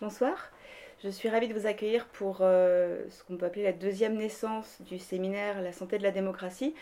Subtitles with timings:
[0.00, 0.50] Bonsoir,
[1.04, 4.80] je suis ravie de vous accueillir pour euh, ce qu'on peut appeler la deuxième naissance
[4.88, 6.74] du séminaire La santé de la démocratie,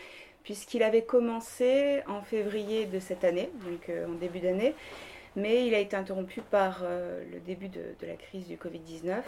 [0.43, 4.73] puisqu'il avait commencé en février de cette année, donc euh, en début d'année,
[5.35, 9.21] mais il a été interrompu par euh, le début de, la crise du Covid-19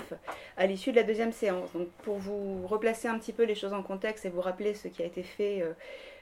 [0.55, 1.73] à l'issue de la deuxième séance.
[1.73, 4.87] Donc pour vous replacer un petit peu les choses en contexte et vous rappeler ce
[4.87, 5.65] qui a été fait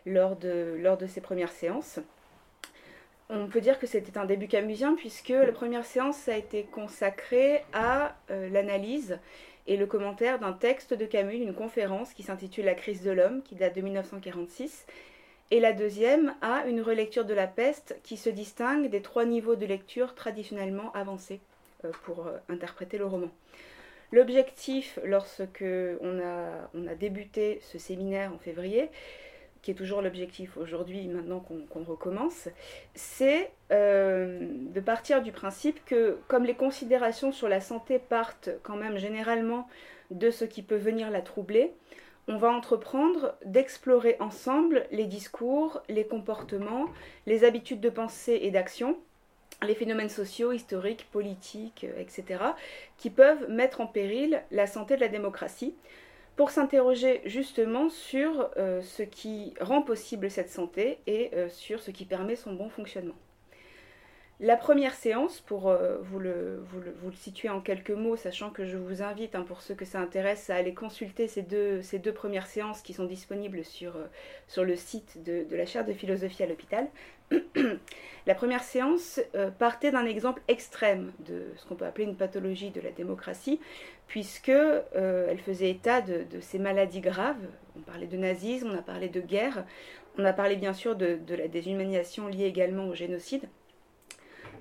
[0.07, 1.99] lors, de, lors de ces premières séances.
[3.31, 7.63] On peut dire que c'était un début camusien puisque la première séance a été consacrée
[7.73, 9.19] à euh, l'analyse
[9.67, 13.43] et le commentaire d'un texte de Camus, d'une conférence qui s'intitule La crise de l'homme,
[13.43, 14.87] qui date de 1946,
[15.51, 19.55] et la deuxième à une relecture de la peste qui se distingue des trois niveaux
[19.55, 21.39] de lecture traditionnellement avancés
[21.85, 23.29] euh, pour euh, interpréter le roman.
[24.11, 25.63] L'objectif, lorsque
[26.01, 28.89] on a débuté ce séminaire en février,
[29.61, 32.47] qui est toujours l'objectif aujourd'hui, maintenant qu'on recommence,
[32.95, 38.77] c'est euh, de partir du principe que comme les considérations sur la santé partent quand
[38.77, 39.67] même généralement
[40.11, 41.73] de ce qui peut venir la troubler,
[42.27, 46.85] on va entreprendre d'explorer ensemble les discours, les comportements,
[47.25, 48.97] les habitudes de pensée et d'action,
[49.63, 52.43] les phénomènes sociaux, historiques, politiques, etc.,
[52.97, 55.73] qui peuvent mettre en péril la santé de la démocratie
[56.39, 61.91] pour s'interroger justement sur euh, ce qui rend possible cette santé et euh, sur ce
[61.91, 63.17] qui permet son bon fonctionnement.
[64.39, 66.63] La première séance, pour euh, vous, le,
[67.11, 70.49] situer en quelques mots, sachant que je vous invite, hein, pour ceux que ça intéresse,
[70.49, 75.65] à aller consulter ces deux, premières séances qui sont disponibles sur le site de, la
[75.65, 76.87] chaire de philosophie à l'hôpital.
[78.25, 82.71] la première séance euh, partait d'un exemple extrême de ce qu'on peut appeler une pathologie
[82.71, 83.59] de la démocratie,
[84.07, 87.37] puisque elle faisait état de, ces maladies graves.
[87.77, 89.65] On parlait de nazisme, on a parlé de guerre,
[90.17, 93.47] on a parlé bien sûr de, de la déshumanisation liée également au génocide.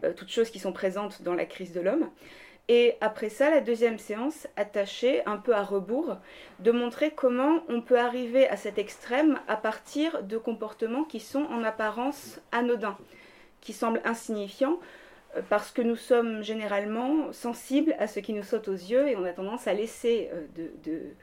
[0.05, 2.09] Euh, toutes choses qui sont présentes dans la crise de l'homme.
[2.69, 6.17] Et après ça, la deuxième séance, attachée un peu à rebours,
[6.59, 11.45] de montrer comment on peut arriver à cet extrême à partir de comportements qui sont
[11.45, 12.99] en apparence anodins,
[13.63, 14.79] qui semblent insignifiants,
[15.37, 19.17] euh, parce que nous sommes généralement sensibles à ce qui nous saute aux yeux et
[19.17, 20.47] on a tendance à laisser euh,
[20.85, 21.15] de,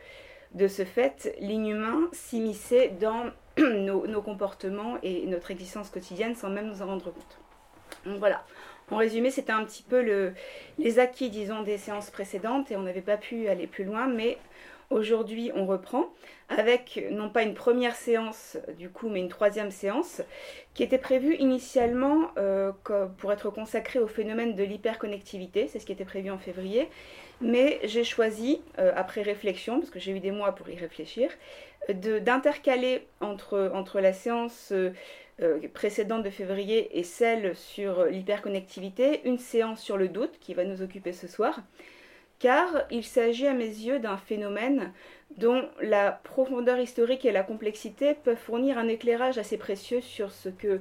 [0.53, 3.25] de, ce fait l'inhumain s'immiscer dans
[3.59, 7.39] nos, nos comportements et notre existence quotidienne sans même nous en rendre compte.
[8.05, 8.43] Donc voilà.
[8.91, 10.33] En résumé, c'était un petit peu le,
[10.77, 14.37] les acquis, disons, des séances précédentes et on n'avait pas pu aller plus loin, mais
[14.91, 16.05] aujourd'hui, on reprend
[16.49, 20.21] avec non pas une première séance du coup, mais une troisième séance
[20.75, 22.71] qui était prévue initialement euh,
[23.17, 26.87] pour être consacrée au phénomène de l'hyperconnectivité, c'est ce qui était prévu en février,
[27.41, 31.31] mais j'ai choisi, euh, après réflexion, parce que j'ai eu des mois pour y réfléchir,
[31.89, 34.91] d'intercaler entre, entre la séance euh,
[35.41, 40.63] euh, précédente de février et celle sur l'hyperconnectivité, une séance sur le doute qui va
[40.63, 41.61] nous occuper ce soir,
[42.39, 44.91] car il s'agit à mes yeux d'un phénomène
[45.37, 50.49] dont la profondeur historique et la complexité peuvent fournir un éclairage assez précieux sur ce
[50.49, 50.79] que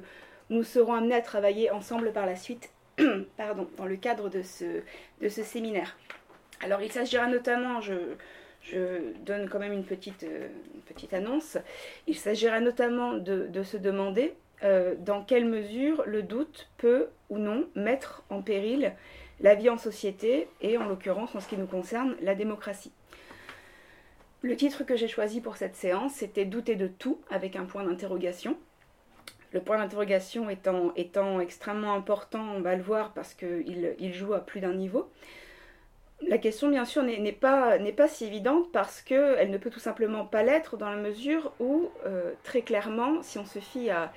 [0.49, 2.71] nous serons amenés à travailler ensemble par la suite
[3.37, 4.81] pardon, dans le cadre de ce,
[5.21, 5.97] de ce séminaire.
[6.61, 7.93] Alors il s'agira notamment, je,
[9.25, 10.47] donne quand même une petite, euh,
[10.87, 11.57] petite annonce,
[12.07, 14.33] il s'agira notamment de, de se demander
[14.65, 18.93] euh, dans quelle mesure le doute peut ou non mettre en péril
[19.39, 22.91] la vie en société et en l'occurrence en ce qui nous concerne la démocratie.
[24.41, 27.83] Le titre que j'ai choisi pour cette séance c'était Douter de tout avec un point
[27.83, 28.57] d'interrogation.
[29.51, 34.33] Le point d'interrogation étant, étant, extrêmement important, on va le voir parce qu'il il joue
[34.33, 35.09] à plus d'un niveau.
[36.27, 40.25] La question, bien sûr, n'est pas, pas, si évidente parce qu'elle ne peut tout simplement
[40.25, 44.11] pas l'être dans la mesure où, euh, très clairement, si on se fie à,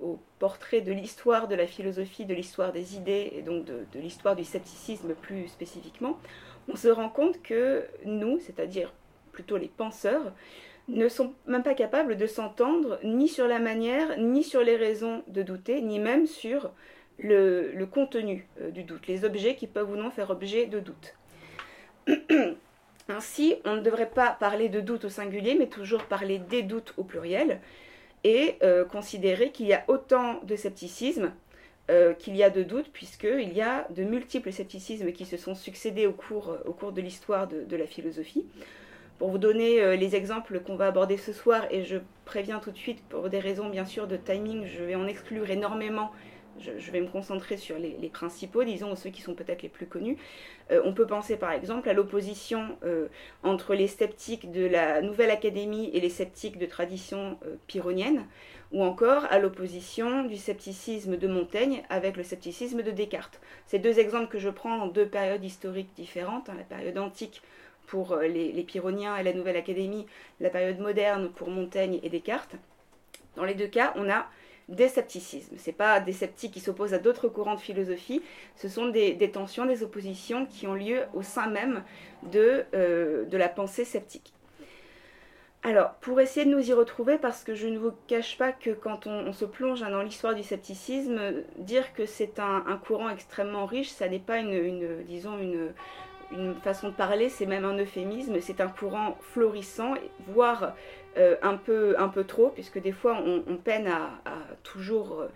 [0.00, 4.36] au, portrait de l'histoire de la philosophie, de l'histoire des idées et donc de, l'histoire
[4.36, 6.18] du scepticisme plus spécifiquement,
[6.68, 8.92] on se rend compte que nous, c'est-à-dire
[9.32, 10.32] plutôt les penseurs,
[10.88, 15.22] ne sont même pas capables de s'entendre ni sur la manière, ni sur les raisons
[15.28, 16.70] de douter, ni même sur
[17.18, 20.80] le, le contenu euh, du doute, les objets qui peuvent ou non faire objet de
[20.80, 21.14] doute.
[23.08, 26.94] Ainsi, on ne devrait pas parler de doute au singulier, mais toujours parler des doutes
[26.96, 27.60] au pluriel,
[28.24, 31.32] et euh, considérer qu'il y a autant de scepticisme
[31.90, 35.54] euh, qu'il y a de doutes, puisqu'il y a de multiples scepticismes qui se sont
[35.54, 38.46] succédés au cours, cours de l'histoire de, la philosophie.
[39.18, 42.70] Pour vous donner euh, les exemples qu'on va aborder ce soir, et je préviens tout
[42.70, 46.10] de suite, pour des raisons bien sûr de timing, je vais en exclure énormément
[46.60, 50.16] je, vais me concentrer sur les, principaux, disons, ceux qui sont peut-être les plus connus.
[50.70, 53.08] Euh, on peut penser par exemple à l'opposition euh,
[53.42, 58.26] entre les sceptiques de la Nouvelle Académie et les sceptiques de tradition euh, pyrrhonienne,
[58.72, 63.40] ou encore à l'opposition du scepticisme de Montaigne avec le scepticisme de Descartes.
[63.66, 67.42] Ces deux exemples que je prends en deux périodes historiques différentes, hein, la période antique
[67.86, 70.06] pour les, les pyrrhoniens et la Nouvelle Académie,
[70.40, 72.56] la période moderne pour Montaigne et Descartes.
[73.36, 74.26] Dans les deux cas, on a
[74.68, 75.56] des scepticismes.
[75.58, 78.22] Ce pas des sceptiques qui s'opposent à d'autres courants de philosophie,
[78.56, 81.82] ce sont des, tensions, des oppositions qui ont lieu au sein même
[82.30, 84.32] de, euh, de la pensée sceptique.
[85.66, 88.70] Alors, pour essayer de nous y retrouver, parce que je ne vous cache pas que
[88.70, 91.18] quand on, se plonge dans l'histoire du scepticisme,
[91.56, 96.94] dire que c'est un, courant extrêmement riche, ça n'est pas une, disons, une façon de
[96.94, 99.94] parler, c'est même un euphémisme, c'est un courant florissant,
[100.28, 100.74] voire
[101.16, 104.20] euh, un, peu, trop, puisque des fois on, peine à,
[104.64, 105.28] toujours euh,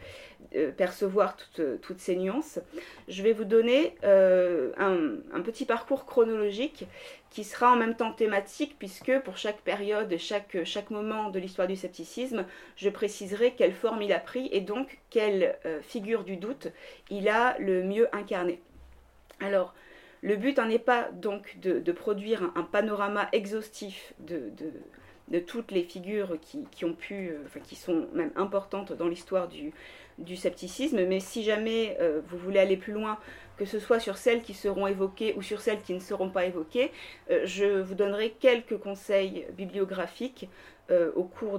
[0.57, 2.59] euh, percevoir toutes, ces nuances.
[3.07, 6.87] Je vais vous donner un, petit parcours chronologique
[7.31, 11.69] qui sera en même temps thématique, puisque pour chaque période, chaque, chaque moment de l'histoire
[11.69, 12.45] du scepticisme,
[12.77, 16.69] je préciserai quelle forme il a pris et donc quelle figure du doute
[17.11, 18.61] il a le mieux incarné.
[19.41, 19.75] Alors,
[20.23, 24.51] le but n'en est pas donc de, produire un, panorama exhaustif de
[25.47, 29.73] toutes les figures qui, ont pu, euh, qui sont même importantes dans l'histoire du,
[30.37, 33.19] scepticisme, mais si jamais euh, vous voulez aller plus loin,
[33.57, 36.47] que ce soit sur celles qui seront évoquées ou sur celles qui ne seront pas
[36.47, 36.91] évoquées,
[37.31, 40.49] euh, je vous donnerai quelques conseils bibliographiques
[40.89, 41.59] de, au, cours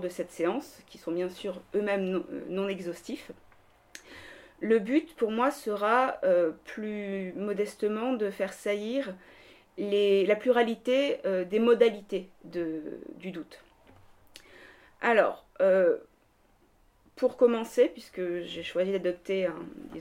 [0.00, 3.32] de, cette séance, qui sont bien sûr eux-mêmes non, exhaustifs.
[4.60, 6.20] Le but pour moi sera
[6.66, 9.14] plus modestement de faire saillir
[9.78, 13.62] la pluralité euh, des modalités du doute.
[15.00, 15.96] Alors, euh,
[17.16, 19.48] pour commencer, puisque j'ai choisi d'adopter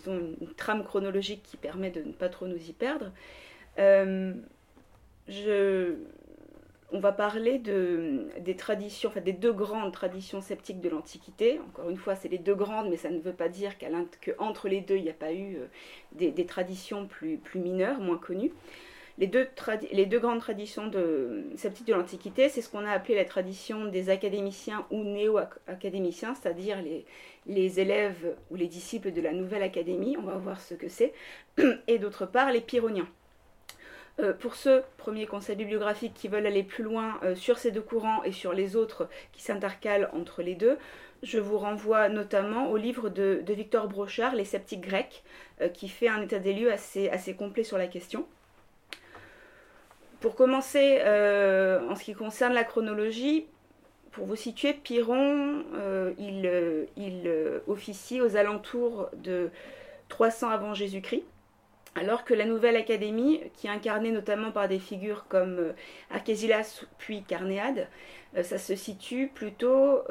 [0.07, 3.12] une trame chronologique qui permet de ne pas trop nous y perdre,
[3.79, 4.33] euh,
[6.91, 11.59] on va parler de, des traditions, des deux grandes traditions sceptiques de l'Antiquité.
[11.68, 14.81] Encore une fois, c'est les deux grandes, mais ça ne veut pas dire qu'entre les
[14.81, 15.57] deux, il n'y a pas eu
[16.13, 18.53] des, traditions plus mineures, moins connues
[19.18, 20.92] les deux, grandes traditions
[21.56, 26.78] sceptiques de l'Antiquité, c'est ce qu'on a appelé la tradition des académiciens ou néo-académiciens, c'est-à-dire
[27.48, 31.14] les, élèves ou les disciples de la Nouvelle Académie, on va voir ce que c'est,
[31.88, 33.08] et d'autre part les pyrrhoniens.
[34.19, 37.81] Euh, pour ceux, premiers conseils bibliographiques, qui veulent aller plus loin euh, sur ces deux
[37.81, 40.78] courants et sur les autres qui s'intercalent entre les deux,
[41.24, 45.24] je vous renvoie notamment au livre de, Victor Brochard, Les sceptiques grecs,
[45.62, 48.28] euh, qui fait un état des lieux assez complet sur la question.
[50.19, 53.46] Pour commencer, euh, en ce qui concerne la chronologie,
[54.12, 59.52] pour vous situer, Pyrrhon, euh, il, euh, officie aux alentours de
[60.10, 61.24] 300 avant Jésus-Christ,
[61.94, 65.74] alors que la Nouvelle Académie, qui est incarnée notamment par des figures comme
[66.10, 67.88] Archésilas puis Carnéade,
[68.44, 70.02] ça se situe plutôt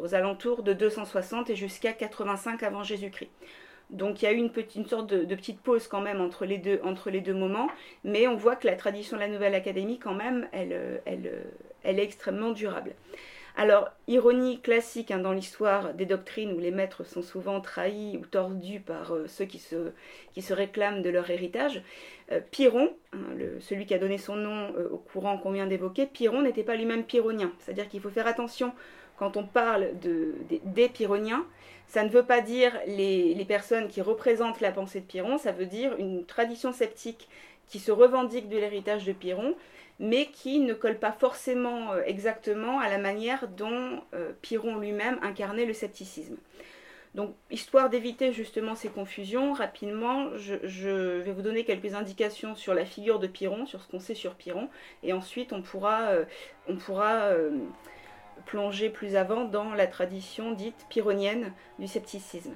[0.00, 3.30] aux alentours de 260 et jusqu'à 85 avant Jésus-Christ.
[3.90, 6.58] Donc il y a eu une, petite, sorte de, petite pause quand même entre les,
[6.58, 7.68] deux, moments,
[8.02, 11.42] mais on voit que la tradition de la Nouvelle Académie quand même, elle, euh, euh,
[11.84, 12.94] est extrêmement durable.
[13.58, 18.26] Alors, ironie classique hein, dans l'histoire des doctrines où les maîtres sont souvent trahis ou
[18.26, 21.82] tordus par euh, ceux qui se, réclament de leur héritage,
[22.50, 23.18] Pyrrhon, hein,
[23.60, 27.04] celui qui a donné son nom au courant qu'on vient d'évoquer, Pyrrhon n'était pas lui-même
[27.04, 27.52] pyrrhonien.
[27.60, 28.72] C'est-à-dire qu'il faut faire attention
[29.16, 30.34] quand on parle de,
[30.64, 31.46] des pyrrhoniens,
[31.88, 35.66] ça ne veut pas dire les, personnes qui représentent la pensée de Pyrrhon, ça veut
[35.66, 37.28] dire une tradition sceptique
[37.68, 39.54] qui se revendique de l'héritage de Pyrrhon,
[39.98, 45.18] mais qui ne colle pas forcément euh, exactement à la manière dont euh, Pyrrhon lui-même
[45.22, 46.36] incarnait le scepticisme.
[47.14, 52.84] Donc, histoire d'éviter justement ces confusions, rapidement, je, vais vous donner quelques indications sur la
[52.84, 54.68] figure de Pyrrhon, sur ce qu'on sait sur Pyrrhon,
[55.02, 56.24] et ensuite on pourra, euh,
[56.68, 57.32] on pourra
[58.46, 62.54] plonger plus avant dans la tradition dite pyrrhonienne du scepticisme.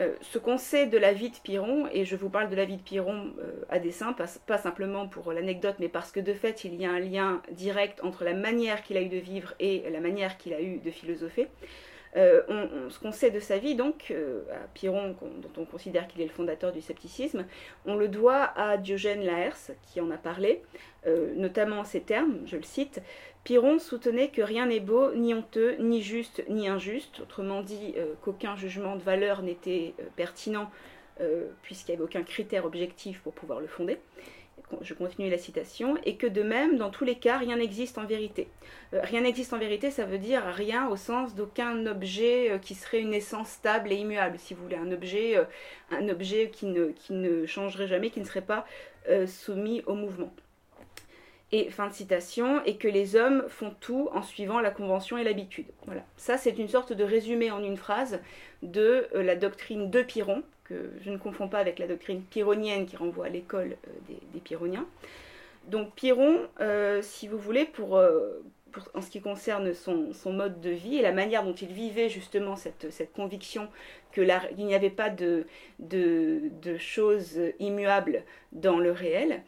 [0.00, 2.64] Euh, ce qu'on sait de la vie de Pyrrhon, et je vous parle de la
[2.64, 4.14] vie de Pyrrhon euh, à dessein,
[4.46, 8.02] pas, simplement pour l'anecdote, mais parce que de fait il y a un lien direct
[8.02, 10.90] entre la manière qu'il a eu de vivre et la manière qu'il a eu de
[10.90, 11.48] philosopher.
[12.16, 12.42] Euh,
[12.90, 14.12] ce qu'on sait de sa vie, donc,
[14.50, 17.46] à Pyrrhon, dont on considère qu'il est le fondateur du scepticisme,
[17.86, 20.62] on le doit à Diogène Laërce, qui en a parlé,
[21.36, 23.00] notamment en ces termes, je le cite,
[23.44, 28.14] Pyrrhon soutenait que rien n'est beau, ni honteux, ni juste, ni injuste, autrement dit euh,
[28.22, 30.70] qu'aucun jugement de valeur n'était euh, pertinent
[31.20, 33.98] euh, puisqu'il n'y avait aucun critère objectif pour pouvoir le fonder.
[34.80, 38.04] Je continue la citation, et que de même, dans tous les cas, rien n'existe en
[38.04, 38.48] vérité.
[38.94, 42.74] Euh, rien n'existe en vérité, ça veut dire rien au sens d'aucun objet euh, qui
[42.74, 45.44] serait une essence stable et immuable, si vous voulez, un objet, euh,
[45.90, 48.66] un objet qui, ne, qui ne changerait jamais, qui ne serait pas
[49.26, 50.32] soumis au mouvement.
[51.50, 55.24] Et fin de citation, et que les hommes font tout en suivant la convention et
[55.24, 55.66] l'habitude.
[55.86, 56.04] Voilà.
[56.16, 58.20] Ça, c'est une sorte de résumé en une phrase
[58.62, 60.44] de la doctrine de Pyrrhon,
[61.00, 64.86] je ne confonds pas avec la doctrine pyrrhonienne qui renvoie à l'école euh, des, pyrrhoniens.
[65.68, 68.40] Donc Pyrrhon, euh, si vous voulez, euh,
[68.94, 72.56] en ce qui concerne son, mode de vie et la manière dont il vivait justement
[72.56, 73.68] cette, conviction
[74.12, 74.26] qu'il
[74.58, 75.46] n'y avait pas de,
[76.78, 79.42] choses immuables dans le réel,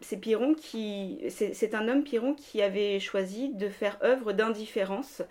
[0.00, 5.22] c'est un homme Pyrrhon qui avait choisi de faire œuvre d'indifférence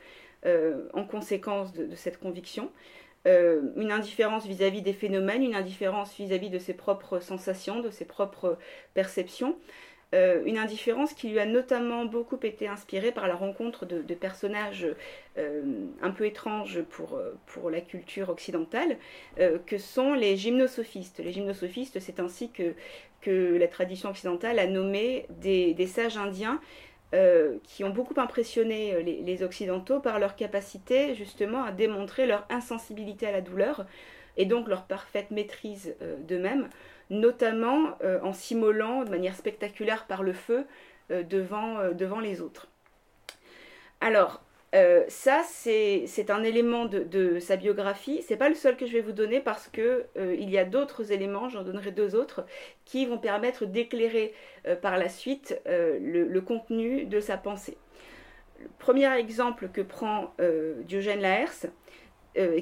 [0.94, 2.72] en conséquence de, cette conviction.
[3.26, 8.04] Euh, une indifférence vis-à-vis des phénomènes, une indifférence vis-à-vis de ses propres sensations, de ses
[8.04, 8.58] propres
[8.94, 9.58] perceptions,
[10.14, 14.86] euh, une indifférence qui lui a notamment beaucoup été inspirée par la rencontre de, personnages
[15.38, 15.62] euh,
[16.02, 18.98] un peu étranges pour, la culture occidentale,
[19.66, 21.20] que sont les gymnosophistes.
[21.20, 22.76] Les gymnosophistes, c'est ainsi que,
[23.26, 26.60] la tradition occidentale a nommé des sages indiens
[27.14, 32.48] euh, qui ont beaucoup impressionné euh, les, Occidentaux par leur capacité justement à démontrer leur
[32.50, 33.86] insensibilité à la douleur
[34.36, 36.70] et donc leur parfaite maîtrise euh, d'eux-mêmes,
[37.12, 40.66] notamment en s'immolant de manière spectaculaire par le feu
[41.10, 42.68] devant, devant les autres.
[44.02, 44.42] Alors,
[44.74, 48.24] euh, ça, c'est un élément de, sa biographie.
[48.28, 50.66] C'est pas le seul que je vais vous donner parce que euh, il y a
[50.66, 52.46] d'autres éléments, j'en donnerai deux autres,
[52.86, 54.34] qui vont permettre d'éclairer
[54.68, 57.78] euh, par la suite le, contenu de sa pensée.
[58.60, 60.34] Le premier exemple que prend
[60.86, 61.68] Diogène Laërce,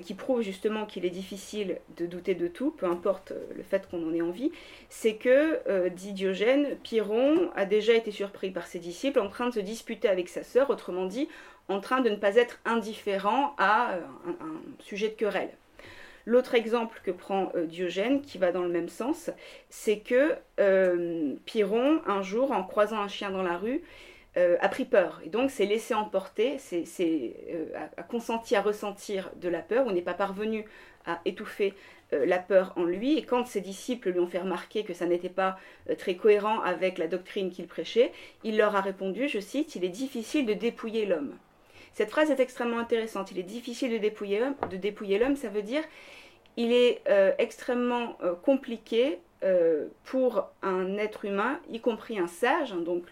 [0.01, 4.05] qui prouve justement qu'il est difficile de douter de tout, peu importe le fait qu'on
[4.07, 4.51] en ait envie,
[4.89, 9.53] c'est que, dit Diogène, Pyrrhon a déjà été surpris par ses disciples en train de
[9.53, 11.27] se disputer avec sa sœur, autrement dit,
[11.71, 15.51] en train de ne pas être indifférent à euh, un, sujet de querelle.
[16.25, 19.31] L'autre exemple que prend euh, Diogène, qui va dans le même sens,
[19.69, 23.81] c'est que euh, Pyrrhon, un jour, en croisant un chien dans la rue,
[24.61, 25.19] a pris peur.
[25.25, 26.55] Et donc s'est laissé emporter,
[27.97, 30.63] a, consenti à ressentir de la peur, ou n'est pas parvenu
[31.05, 31.73] à étouffer
[32.13, 33.17] la peur en lui.
[33.17, 35.59] Et quand ses disciples lui ont fait remarquer que ça n'était pas
[35.97, 38.13] très cohérent avec la doctrine qu'il prêchait,
[38.45, 41.35] il leur a répondu, je cite, Il est difficile de dépouiller l'homme.
[41.93, 43.31] Cette phrase est extrêmement intéressante.
[43.31, 45.83] Il est difficile de dépouiller, l'homme, ça veut dire
[46.57, 52.73] il est euh, extrêmement euh, compliqué euh, pour un être humain, y compris un sage,
[52.73, 53.05] hein, donc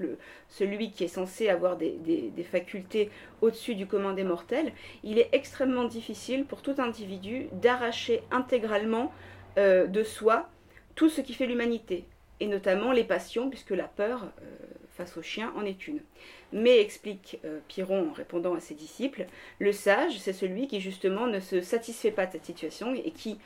[0.48, 3.10] celui qui est censé avoir des, des facultés
[3.42, 9.12] au-dessus du commun des mortels, il est extrêmement difficile pour tout individu d'arracher intégralement
[9.58, 10.48] de soi
[10.96, 12.06] tout ce qui fait l'humanité,
[12.40, 14.32] et notamment les passions, puisque la peur
[14.96, 16.00] face au chien en est une.
[16.52, 19.26] Mais, explique euh, Pyrrhon en répondant à ses disciples,
[19.60, 23.40] le sage, c'est celui qui justement ne se satisfait pas de cette situation et qui,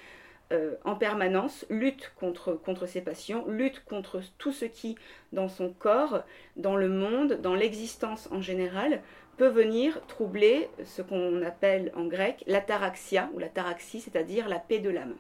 [0.52, 4.96] euh, en permanence, lutte contre, contre ses passions, lutte contre tout ce qui,
[5.34, 6.24] dans son corps,
[6.56, 9.02] dans le monde, dans l'existence en général,
[9.38, 14.90] peut venir troubler ce qu'on appelle en grec l'ataraxia ou l'ataraxie, c'est-à-dire la paix de
[14.90, 15.16] l'âme.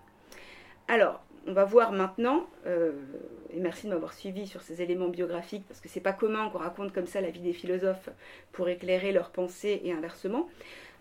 [0.87, 2.91] Alors, on va voir maintenant, euh,
[3.53, 6.59] et merci de m'avoir suivi sur ces éléments biographiques, parce que c'est pas commun qu'on
[6.59, 8.09] raconte comme ça la vie des philosophes
[8.51, 10.49] pour éclairer leurs pensées et inversement.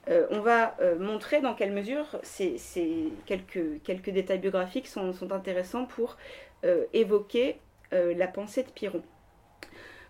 [0.08, 2.56] Euh, on va euh, montrer dans quelle mesure ces,
[3.26, 6.16] quelques, détails biographiques sont, intéressants pour
[6.92, 7.56] évoquer
[7.90, 9.02] la pensée de Pyrrhon.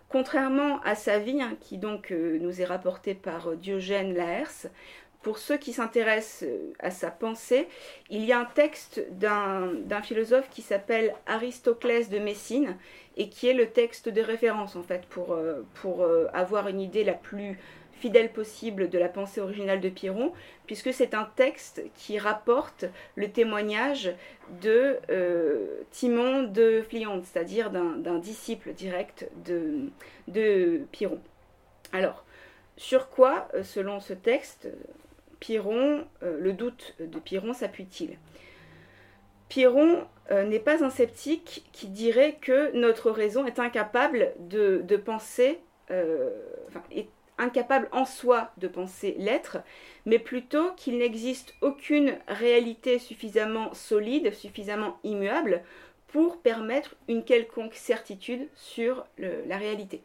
[0.07, 4.67] Contrairement à sa vie, hein, qui donc nous est rapportée par Diogène Laërce,
[5.23, 7.67] pour ceux qui s'intéressent euh, à sa pensée,
[8.09, 12.77] il y a un texte d'un philosophe qui s'appelle Aristoclès de Messine
[13.15, 16.81] et qui est le texte de référence en fait pour, euh, pour euh, avoir une
[16.81, 17.57] idée la plus
[17.93, 20.33] fidèle possible de la pensée originale de Pyrrhon,
[20.67, 22.83] puisque c'est un texte qui rapporte
[23.15, 24.13] le témoignage
[24.61, 24.97] de
[25.91, 29.89] Timon de Flion, c'est-à-dire d'un disciple direct de,
[30.27, 31.21] de Pyrrhon.
[31.93, 32.25] Alors,
[32.75, 34.67] sur quoi, selon ce texte,
[35.51, 38.17] Euh, le doute de Pyrrhon s'appuie-t-il?
[39.49, 45.59] Pyrrhon euh, n'est pas un sceptique qui dirait que notre raison est incapable de, penser,
[45.91, 46.31] euh,
[46.91, 49.57] est incapable en soi de penser l'être,
[50.05, 55.61] mais plutôt qu'il n'existe aucune réalité suffisamment solide, suffisamment immuable
[56.07, 60.03] pour permettre une quelconque certitude sur la réalité.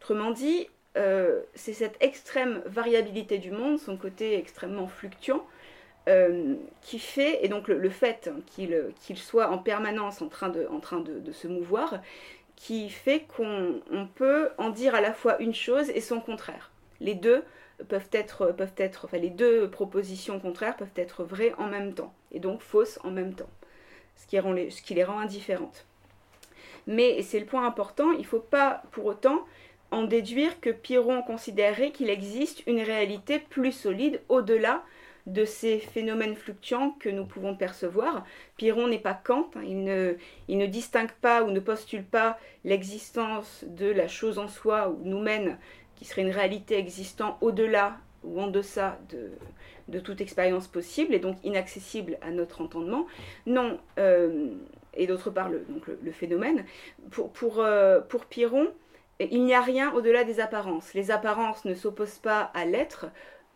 [0.00, 5.46] Autrement dit, euh, c'est cette extrême variabilité du monde, son côté extrêmement fluctuant,
[6.08, 11.46] euh, qui fait, et donc le, fait qu'il soit en permanence en train, de, se
[11.46, 12.00] mouvoir,
[12.56, 16.72] qui fait qu'on peut en dire à la fois une chose et son contraire.
[17.00, 17.44] Les deux
[17.88, 22.12] peuvent être, peuvent être, enfin les deux propositions contraires peuvent être vraies en même temps,
[22.32, 23.50] et donc fausses en même temps,
[24.16, 25.86] ce qui, les, rend indifférentes.
[26.88, 29.44] Mais, c'est le point important, il ne faut pas pour autant
[29.90, 34.82] en déduire que Piron considérait qu'il existe une réalité plus solide au-delà
[35.28, 38.24] de ces phénomènes fluctuants que nous pouvons percevoir.
[38.56, 43.86] Piron n'est pas Kant, hein, il, ne, distingue pas ou ne postule pas l'existence de
[43.86, 45.58] la chose en soi ou nous mène,
[45.96, 51.36] qui serait une réalité existant au-delà ou en deçà de, toute expérience possible et donc
[51.44, 53.06] inaccessible à notre entendement.
[53.46, 54.48] Non, euh,
[54.94, 56.64] et d'autre part le, phénomène.
[57.10, 58.68] Pour, euh, pour Piron,
[59.20, 60.94] il n'y a rien au-delà des apparences.
[60.94, 63.06] Les apparences ne s'opposent pas à l'être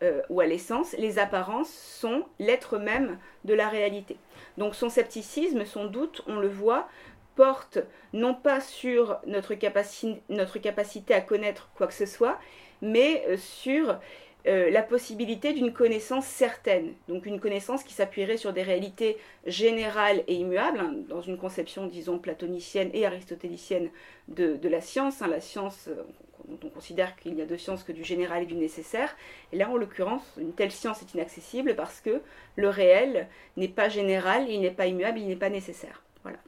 [0.03, 0.93] euh, ou à l'essence.
[0.97, 4.17] Les apparences sont l'être même de la réalité.
[4.57, 6.87] Donc son scepticisme, son doute, on le voit,
[7.35, 7.79] porte
[8.11, 12.37] non pas sur notre, capacité à connaître quoi que ce soit,
[12.81, 13.97] mais euh, sur
[14.45, 20.21] euh, la possibilité d'une connaissance certaine, donc une connaissance qui s'appuierait sur des réalités générales
[20.27, 23.89] et immuables, hein, dans une conception, disons, platonicienne et aristotélicienne
[24.27, 25.21] de, la science.
[25.21, 26.03] Hein, la science, euh,
[26.49, 29.15] dont on considère qu'il n'y a de science que du général et du nécessaire.
[29.53, 32.21] Et là, en l'occurrence, une telle science est inaccessible parce que
[32.57, 36.03] le réel n'est pas général, il n'est pas immuable, il n'est pas nécessaire.
[36.23, 36.39] Voilà.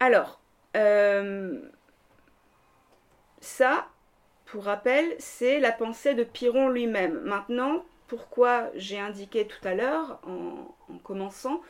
[0.00, 0.40] Alors,
[0.76, 1.60] euh,
[3.40, 3.88] ça,
[4.52, 7.22] pour rappel, c'est la pensée de Piron lui-même.
[7.22, 11.62] Maintenant, pourquoi j'ai indiqué tout à l'heure, en, commençant,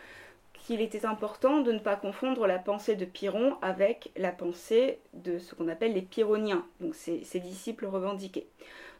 [0.55, 5.39] qu'il était important de ne pas confondre la pensée de Piron avec la pensée de
[5.39, 8.49] ce qu'on appelle les Pyrrhoniens, donc ses, disciples revendiqués,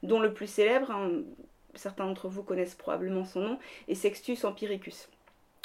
[0.05, 1.11] dont le plus célèbre, hein,
[1.75, 3.59] certains d'entre vous connaissent probablement son nom,
[3.89, 5.09] est Sextus Empiricus.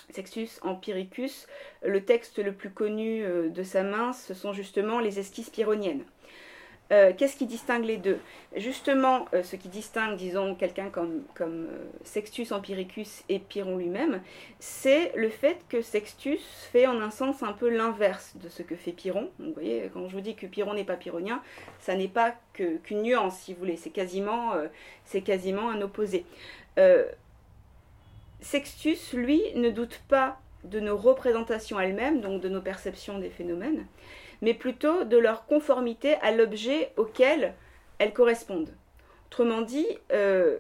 [0.10, 1.46] Sextus Empiricus,
[1.84, 6.04] le texte le plus connu euh, de sa main, ce sont justement les esquisses pyrrhoniennes.
[6.92, 8.20] Euh, qu'est-ce qui distingue les deux?
[8.56, 11.68] Justement, euh, ce qui distingue, disons, quelqu'un comme, euh,
[12.04, 14.22] Sextus Empiricus et Pyrrhon lui-même,
[14.60, 16.40] c'est le fait que Sextus
[16.72, 19.30] fait en un sens un peu l'inverse de ce que fait Pyrrhon.
[19.40, 21.42] vous voyez, quand je vous dis que Pyrrhon n'est pas pyrrhonien,
[21.80, 24.52] ça n'est pas qu'une nuance, si vous voulez, c'est quasiment
[25.70, 26.26] un opposé.
[28.40, 33.86] Sextus, lui, ne doute pas de nos représentations elles-mêmes, donc de nos perceptions des phénomènes,
[34.42, 37.54] mais plutôt de leur conformité à l'objet auquel
[38.00, 38.74] elles correspondent.
[39.28, 40.58] Autrement dit, euh,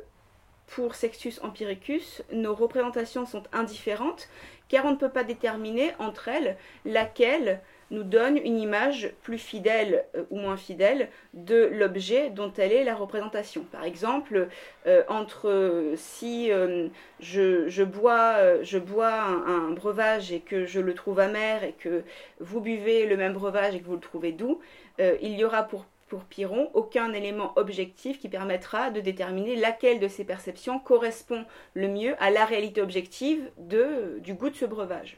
[0.68, 4.28] pour Sextus Empiricus, nos représentations sont indifférentes
[4.68, 10.06] car on ne peut pas déterminer entre elles laquelle nous donne une image plus fidèle
[10.16, 13.64] euh, ou moins fidèle de l'objet dont elle est la représentation.
[13.72, 14.48] Par exemple,
[14.88, 16.88] euh, entre si euh,
[17.20, 22.04] je, bois, un, breuvage et que je le trouve amer et que
[22.40, 24.60] vous buvez le même breuvage et que vous le trouvez doux,
[25.00, 25.86] il y aura pour
[26.30, 32.16] Piron, aucun élément objectif qui permettra de déterminer laquelle de ces perceptions correspond le mieux
[32.20, 35.18] à la réalité objective du goût de ce breuvage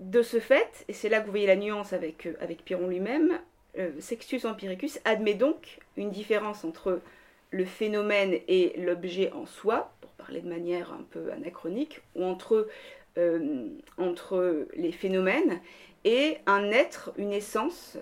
[0.00, 2.88] de ce fait, et c'est là que vous voyez la nuance avec, euh, avec Piron
[2.88, 3.38] lui-même,
[3.78, 7.00] euh, Sextus Empiricus admet donc une différence entre
[7.50, 12.68] le phénomène et l'objet en soi, pour parler de manière un peu anachronique, ou entre,
[13.18, 15.60] euh, les phénomènes
[16.04, 17.98] et un être, une essence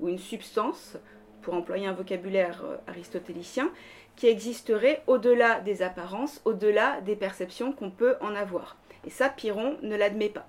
[0.00, 0.96] ou une substance,
[1.42, 3.72] pour employer un vocabulaire aristotélicien,
[4.14, 8.76] qui existerait au-delà des apparences, au-delà des perceptions qu'on peut en avoir.
[9.06, 10.46] Et ça, Piron ne l'admet pas.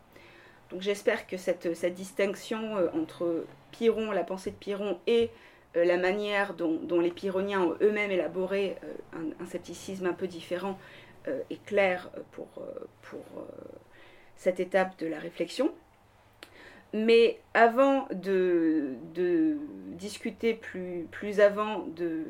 [0.71, 5.29] Donc j'espère que cette, distinction euh, entre Pyrrhon, la pensée de Pyrrhon, et
[5.75, 10.77] euh, la manière dont, les pyrrhoniens ont eux-mêmes élaboré euh, un, scepticisme un peu différent
[11.51, 12.47] est claire pour
[14.36, 15.71] cette étape de la réflexion.
[16.93, 18.95] Mais avant de,
[19.97, 22.25] discuter plus, avant de,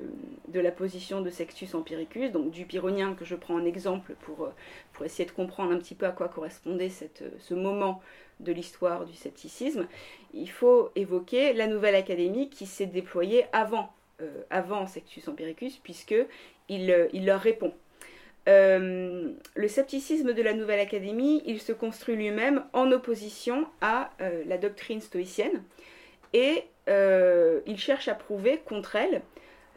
[0.54, 4.50] la position de Sextus Empiricus, donc du pyrrhonien que je prends en exemple pour,
[4.94, 8.02] pour essayer de comprendre un petit peu à quoi correspondait cette, ce moment
[8.42, 9.88] de l'histoire du scepticisme,
[10.34, 16.92] il faut évoquer la nouvelle académie qui s'est déployée avant, euh, avant Sextus Empiricus, puisqu'il
[16.92, 17.74] euh, il leur répond.
[18.48, 24.44] Euh, le scepticisme de la Nouvelle Académie, il se construit lui-même en opposition à euh,
[24.48, 25.64] la doctrine stoïcienne
[26.34, 29.22] et euh, il cherche à prouver contre elle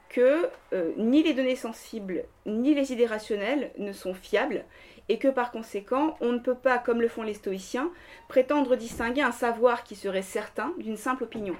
[0.09, 0.49] que
[0.97, 4.65] ni les données sensibles ni les idées rationnelles ne sont fiables
[5.09, 7.91] et que par conséquent on ne peut pas, comme le font les stoïciens,
[8.29, 11.57] prétendre distinguer un savoir qui serait certain d'une simple opinion.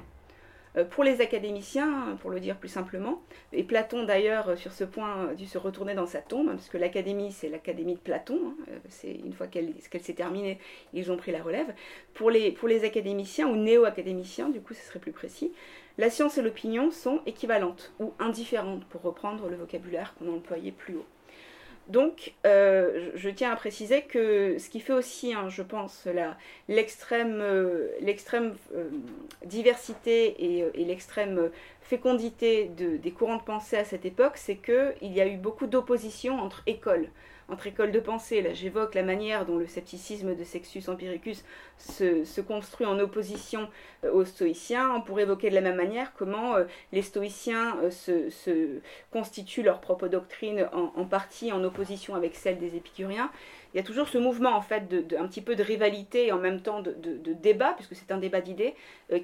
[0.77, 5.31] Euh, pour les académiciens, pour le dire plus simplement, et Platon d'ailleurs sur ce point
[5.31, 8.57] a dû se retourner dans sa tombe, parce que l'académie c'est l'académie de Platon, hein,
[8.69, 10.59] euh, c'est une fois qu'elle s'est terminée,
[10.93, 11.73] ils ont pris la relève.
[12.13, 15.53] Pour les, pour les académiciens ou néo-académiciens, du coup ce serait plus précis,
[15.97, 20.73] la science et l'opinion sont équivalentes ou indifférentes, pour reprendre le vocabulaire qu'on a employé
[20.73, 21.07] plus haut.
[21.89, 26.09] Donc, euh, je, tiens à préciser que ce qui fait aussi, hein, je pense,
[26.69, 28.91] l'extrême euh, euh,
[29.45, 31.51] diversité et, l'extrême
[31.83, 36.39] fécondité des courants de pensée à cette époque, c'est qu'il y a eu beaucoup d'opposition
[36.39, 37.09] entre écoles
[37.49, 38.43] entre écoles de pensée.
[38.43, 41.45] Là, j'évoque la manière dont le scepticisme de Sextus Empiricus
[41.79, 43.69] se, construit en opposition
[44.05, 44.95] euh, aux stoïciens.
[44.95, 47.91] On pourrait évoquer de la même manière comment euh, les stoïciens euh,
[48.31, 48.81] se,
[49.11, 53.31] constituent leur propre doctrine en, partie en opposition avec celle des épicuriens.
[53.73, 56.33] Il y a toujours ce mouvement en fait de, un petit peu de rivalité et
[56.33, 56.95] en même temps de,
[57.43, 58.75] débat, puisque c'est un débat d'idées,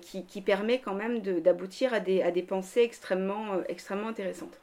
[0.01, 3.63] qui, permet quand même d'aboutir à des, pensées extrêmement
[4.09, 4.59] intéressantes.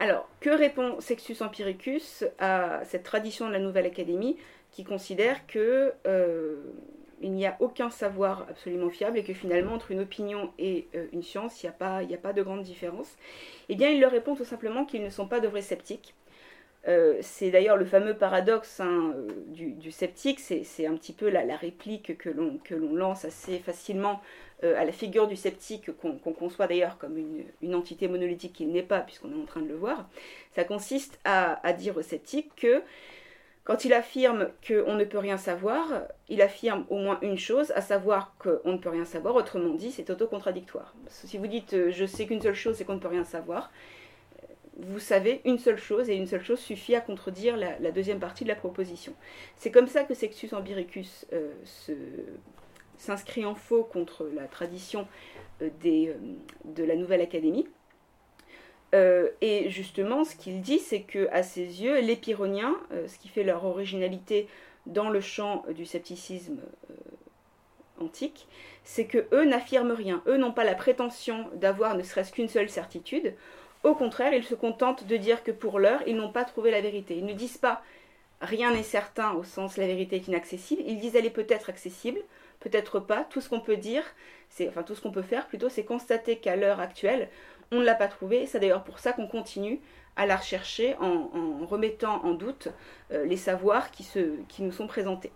[0.00, 4.36] Alors, que répond Sextus Empiricus à cette tradition de la Nouvelle Académie
[4.70, 6.56] qui considère que euh,
[7.22, 11.06] il n'y a aucun savoir absolument fiable et que finalement entre une opinion et euh,
[11.12, 11.70] une science, il n'y
[12.14, 13.16] a, pas, de grande différence?
[13.68, 16.14] Eh bien, il leur répond tout simplement qu'ils ne sont pas de vrais sceptiques.
[16.86, 19.14] Euh, c'est d'ailleurs le fameux paradoxe hein,
[19.46, 24.20] du, sceptique, c'est un petit peu la, réplique que l'on lance assez facilement
[24.64, 28.82] euh, à la figure du sceptique qu'on conçoit d'ailleurs comme une, entité monolithique qu'il n'est
[28.82, 30.08] pas, puisqu'on est en train de le voir,
[30.54, 32.82] ça consiste à, dire au sceptique que
[33.64, 37.80] quand il affirme qu'on ne peut rien savoir, il affirme au moins une chose, à
[37.80, 40.94] savoir qu'on ne peut rien savoir, autrement dit, c'est autocontradictoire.
[41.08, 43.70] Si vous dites euh, je sais qu'une seule chose, c'est qu'on ne peut rien savoir,
[44.76, 48.44] vous savez une seule chose, et une seule chose suffit à contredire la, deuxième partie
[48.44, 49.14] de la proposition.
[49.56, 51.92] C'est comme ça que Sextus Ambiricus euh, se
[52.98, 55.06] s'inscrit en faux contre la tradition
[55.62, 56.14] euh, des, euh,
[56.64, 57.66] de la Nouvelle Académie.
[58.94, 62.76] Euh, et justement, ce qu'il dit, c'est que à ses yeux, les Pyrrhoniens,
[63.08, 64.46] ce qui fait leur originalité
[64.86, 66.60] dans le champ du scepticisme
[68.00, 68.46] antique,
[68.84, 70.22] c'est que eux n'affirment rien.
[70.28, 73.34] Eux n'ont pas la prétention d'avoir ne serait-ce qu'une seule certitude.
[73.82, 76.80] Au contraire, ils se contentent de dire que pour l'heure, ils n'ont pas trouvé la
[76.80, 77.16] vérité.
[77.16, 77.82] Ils ne disent pas
[78.40, 80.82] rien n'est certain au sens la vérité est inaccessible.
[80.86, 82.20] Ils disent elle est peut-être accessible
[82.64, 83.24] peut-être pas.
[83.24, 84.02] Tout ce qu'on peut dire,
[84.48, 87.28] c'est enfin tout ce qu'on peut faire plutôt, c'est constater qu'à l'heure actuelle,
[87.70, 88.46] on ne l'a pas trouvé.
[88.46, 89.80] C'est d'ailleurs pour ça qu'on continue
[90.16, 91.28] à la rechercher en,
[91.66, 92.68] remettant en doute
[93.12, 95.32] euh, les savoirs qui, se, qui nous sont présentés.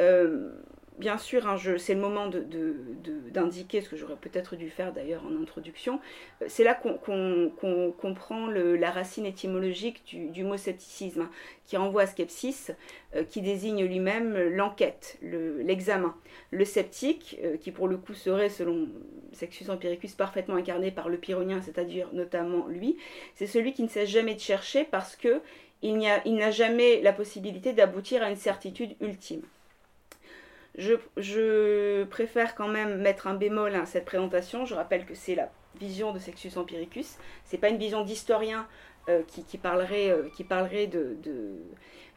[0.00, 0.52] Euh,
[0.98, 5.40] bien sûr, hein, c'est le moment d'indiquer, ce que j'aurais peut-être dû faire d'ailleurs en
[5.40, 6.00] introduction,
[6.42, 11.30] euh, c'est là qu'on comprend la racine étymologique du, mot scepticisme, hein,
[11.66, 12.72] qui renvoie à skepsis,
[13.14, 16.14] euh, qui désigne lui-même l'enquête, l'examen.
[16.50, 18.88] Le, sceptique, euh, qui pour le coup serait, selon
[19.32, 22.96] Sextus Empiricus, parfaitement incarné par le pyrrhonien, c'est-à-dire notamment lui,
[23.34, 25.40] c'est celui qui ne cesse jamais de chercher parce que
[25.82, 29.42] il n'a jamais la possibilité d'aboutir à une certitude ultime.
[30.76, 34.66] Je, préfère quand même mettre un bémol à cette présentation.
[34.66, 37.16] Je rappelle que c'est la vision de Sextus Empiricus.
[37.44, 38.66] C'est pas une vision d'historien
[39.08, 41.16] euh, qui, parlerait, euh, qui parlerait de,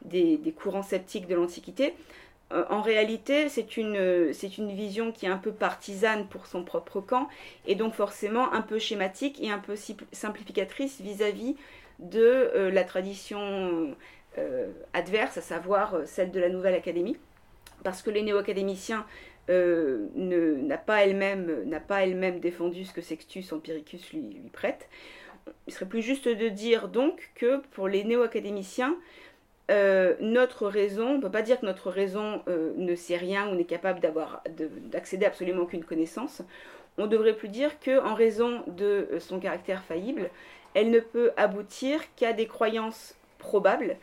[0.04, 1.94] des, courants sceptiques de l'Antiquité.
[2.52, 6.64] Euh, en réalité, c'est une, c'est une vision qui est un peu partisane pour son
[6.64, 7.30] propre camp
[7.66, 9.76] et donc forcément un peu schématique et un peu
[10.12, 11.56] simplificatrice vis-à-vis
[12.00, 13.96] de la tradition
[14.94, 17.18] adverse, à savoir celle de la Nouvelle Académie
[17.84, 19.06] parce que les néo-académiciens
[19.50, 24.90] euh, n'a pas elle-même défendu ce que Sextus Empiricus lui, prête.
[25.68, 28.96] Il serait plus juste de dire donc que pour les néo-académiciens,
[29.72, 33.50] euh, notre raison, on ne peut pas dire que notre raison euh, ne sait rien
[33.50, 34.02] ou n'est capable
[34.92, 36.42] d'accéder absolument aucune connaissance.
[36.98, 40.30] On devrait plus dire que en raison de son caractère faillible,
[40.74, 43.96] elle ne peut aboutir qu'à des croyances probables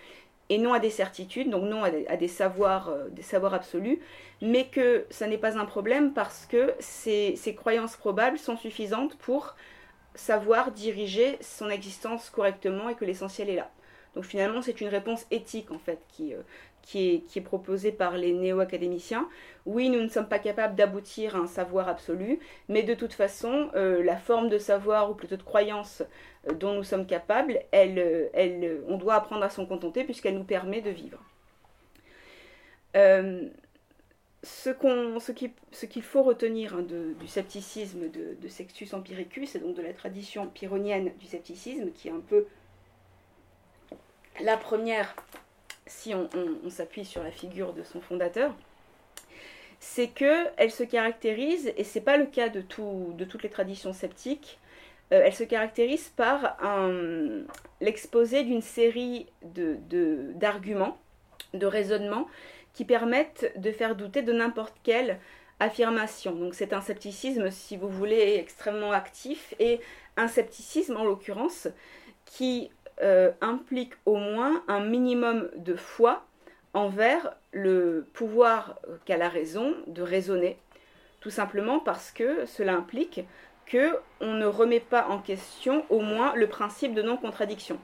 [0.48, 4.00] et non à des certitudes, donc non à des, savoirs, euh, des savoirs absolus,
[4.40, 9.16] mais que ça n'est pas un problème parce que ces, ces, croyances probables sont suffisantes
[9.18, 9.56] pour
[10.14, 13.70] savoir diriger son existence correctement et que l'essentiel est là.
[14.14, 16.40] Donc finalement, c'est une réponse éthique en fait qui, euh,
[16.86, 19.28] qui est, qui proposé par les néo-académiciens.
[19.66, 23.70] Oui, nous ne sommes pas capables d'aboutir à un savoir absolu, mais de toute façon,
[23.74, 26.04] euh, la forme de savoir, ou plutôt de croyance
[26.48, 30.38] euh, dont nous sommes capables, elle, euh, elle, on doit apprendre à s'en contenter puisqu'elle
[30.38, 31.18] nous permet de vivre.
[34.44, 39.92] ce qu'il faut retenir hein, du scepticisme de, de, Sextus Empiricus, et donc de la
[39.92, 42.46] tradition pyrrhonienne du scepticisme, qui est un peu
[44.40, 45.16] la première
[45.86, 46.28] si on,
[46.70, 48.54] s'appuie sur la figure de son fondateur,
[49.78, 52.62] c'est qu'elle se caractérise, et ce n'est pas le cas de,
[53.12, 54.58] de toutes les traditions sceptiques,
[55.12, 56.56] euh, elle se caractérise par
[57.80, 60.98] l'exposé d'une série d'arguments,
[61.52, 62.26] de, de raisonnements,
[62.74, 65.18] qui permettent de faire douter de n'importe quelle
[65.60, 66.32] affirmation.
[66.34, 69.80] Donc c'est un scepticisme, si vous voulez, extrêmement actif, et
[70.16, 71.68] un scepticisme en l'occurrence
[72.24, 72.70] qui
[73.02, 76.24] euh, implique au moins un minimum de foi
[76.72, 80.58] envers le pouvoir qu'a la raison de raisonner,
[81.20, 83.20] tout simplement parce que cela implique
[83.66, 87.78] que on ne remet pas en question au moins le principe de non-contradiction.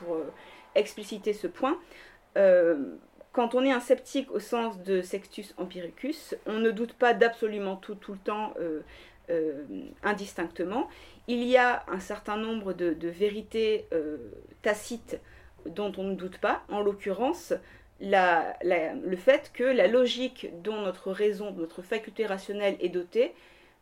[0.00, 0.32] Pour, euh,
[0.74, 1.78] expliciter ce point,
[2.36, 2.94] euh,
[3.32, 7.76] quand on est un sceptique au sens de sextus empiricus, on ne doute pas d'absolument
[7.76, 8.54] tout tout le temps
[10.02, 10.88] indistinctement.
[11.28, 13.86] Il y a un certain nombre de, vérités
[14.62, 15.20] tacites
[15.66, 17.52] dont on ne doute pas, en l'occurrence
[18.00, 23.32] le fait que la logique dont notre raison, notre faculté rationnelle est dotée,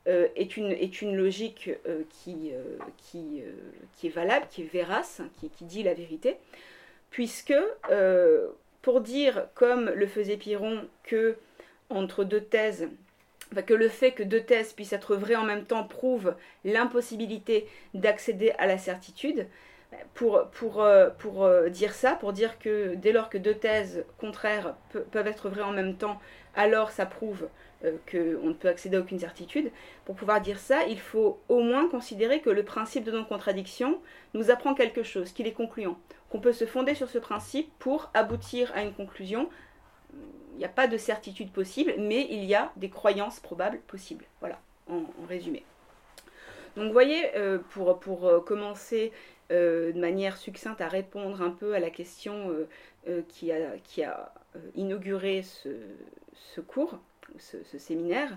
[0.08, 3.48] euh, est, une, logique euh, qui, euh,
[4.04, 6.36] est valable, qui est vérace, qui, qui dit la vérité,
[7.10, 7.54] puisque
[8.82, 11.36] pour dire, comme le faisait Piron, que
[11.90, 12.88] entre deux thèses,
[13.66, 18.52] que le fait que deux thèses puissent être vraies en même temps prouve l'impossibilité d'accéder
[18.58, 19.46] à la certitude,
[20.14, 20.84] pour, pour,
[21.18, 24.74] pour, dire ça, pour dire que dès lors que deux thèses contraires
[25.12, 26.18] peuvent être vraies en même temps,
[26.56, 27.48] alors ça prouve
[27.84, 29.70] euh, qu'on ne peut accéder à aucune certitude.
[30.06, 34.00] Pour pouvoir dire ça, il faut au moins considérer que le principe de non-contradiction
[34.32, 35.98] nous apprend quelque chose, qu'il est concluant,
[36.30, 39.50] qu'on peut se fonder sur ce principe pour aboutir à une conclusion.
[40.56, 44.24] Il n'y a pas de certitude possible, mais il y a des croyances probables possibles.
[44.40, 45.64] Voilà, en, résumé.
[46.76, 49.12] Donc vous voyez, euh, pour, pour euh, commencer
[49.48, 52.50] de manière succincte à répondre un peu à la question
[53.28, 54.34] qui a, qui a
[54.74, 55.68] inauguré ce,
[56.34, 56.98] ce cours,
[57.38, 58.36] ce, séminaire,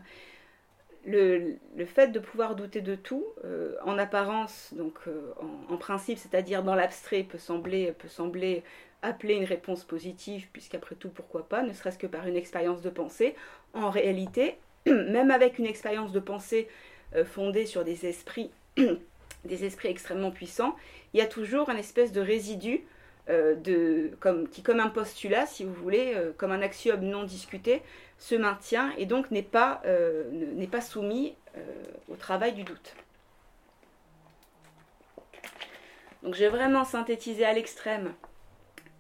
[1.05, 1.55] le,
[1.86, 5.34] fait de pouvoir douter de tout, euh, en apparence, donc euh,
[5.69, 8.63] en, principe, c'est-à-dire dans l'abstrait, peut sembler, peut sembler
[9.01, 12.89] appeler une réponse positive, puisqu'après tout, pourquoi pas, ne serait-ce que par une expérience de
[12.89, 13.35] pensée.
[13.73, 16.67] En réalité, même avec une expérience de pensée
[17.15, 18.51] euh, fondée sur des esprits,
[19.45, 20.75] des esprits extrêmement puissants,
[21.13, 22.81] il y a toujours un espèce de résidu
[23.27, 27.83] de, comme, qui, comme un postulat, si vous voulez, comme un axiome non discuté,
[28.19, 30.23] se maintient et donc n'est pas, euh,
[30.81, 31.62] soumis euh,
[32.09, 32.95] au travail du doute.
[36.21, 38.13] Donc j'ai vraiment synthétisé à l'extrême,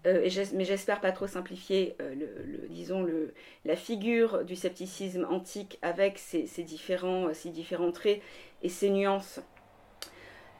[0.05, 3.07] euh, mais j'espère pas trop simplifier, le, disons
[3.65, 8.21] la figure du scepticisme antique avec ses, différents, ses différents traits
[8.63, 9.41] et ses nuances.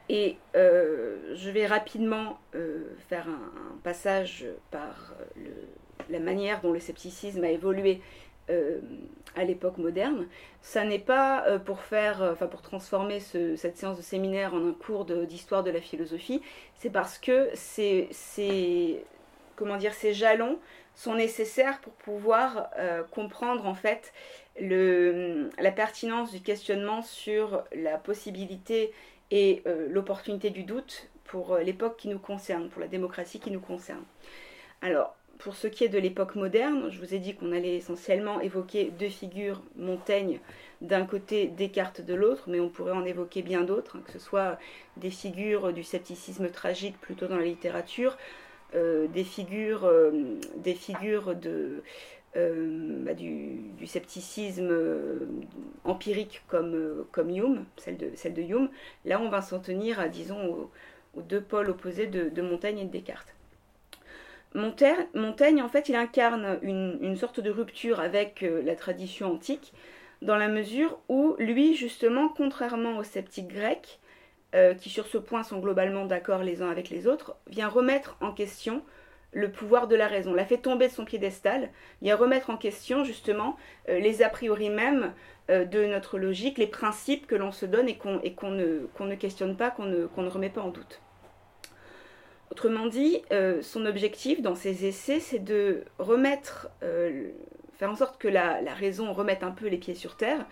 [0.08, 2.38] Et je vais rapidement
[3.08, 5.14] faire un, passage par
[6.10, 8.00] la manière dont le scepticisme a évolué
[8.50, 8.80] euh,
[9.36, 10.26] à l'époque moderne.
[10.60, 14.68] Ça n'est pas euh, pour faire, euh, enfin pour transformer cette séance de séminaire en
[14.68, 16.42] un cours d'histoire de, la philosophie,
[16.74, 18.08] c'est parce que ces,
[19.60, 20.58] comment dire, ces jalons
[20.96, 22.70] sont nécessaires pour pouvoir
[23.10, 24.12] comprendre en fait
[24.58, 28.92] la pertinence du questionnement sur la possibilité
[29.30, 34.02] et l'opportunité du doute pour l'époque qui nous concerne, pour la démocratie qui nous concerne.
[34.82, 38.40] Alors, pour ce qui est de l'époque moderne, je vous ai dit qu'on allait essentiellement
[38.40, 40.38] évoquer deux figures, Montaigne
[40.80, 44.18] d'un côté, Descartes de l'autre, mais on pourrait en évoquer bien d'autres, hein, que ce
[44.18, 44.58] soit
[44.96, 48.16] des figures du scepticisme tragique plutôt dans la littérature, euh,
[48.74, 51.82] des, figures, euh, des figures de,
[52.36, 54.72] euh, bah, du, scepticisme
[55.84, 58.68] empirique comme, Hume, celle de, Hume.
[59.04, 60.68] Là, on va s'en tenir à, disons,
[61.14, 63.34] aux, deux pôles opposés de Montaigne et de Descartes.
[64.54, 69.72] Montaigne, en fait, il incarne une, sorte de rupture avec euh, la tradition antique,
[70.22, 73.99] dans la mesure où lui, justement, contrairement aux sceptiques grecs,
[74.54, 78.16] euh, qui sur ce point sont globalement d'accord les uns avec les autres, vient remettre
[78.20, 78.82] en question
[79.32, 81.70] le pouvoir de la raison, l'a fait tomber de son piédestal,
[82.02, 83.56] vient remettre en question justement
[83.88, 85.12] euh, les a priori même
[85.48, 88.20] de notre logique, les principes que l'on se donne et qu'on
[88.52, 91.00] ne, ne, questionne pas, qu'on ne, remet pas en doute.
[92.50, 97.28] Autrement dit, euh, son objectif dans ses essais, c'est de remettre, euh,
[97.78, 100.44] faire en sorte que la, raison remette un peu les pieds sur terre,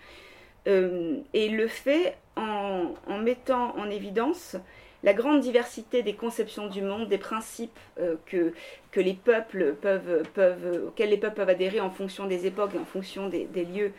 [0.67, 4.55] euh, et le fait en, mettant en évidence
[5.03, 7.79] la grande diversité des conceptions du monde, des principes
[8.25, 8.53] que,
[8.91, 12.79] que les peuples peuvent, peuvent, auxquels les peuples peuvent adhérer en fonction des époques et
[12.79, 13.93] en fonction des, lieux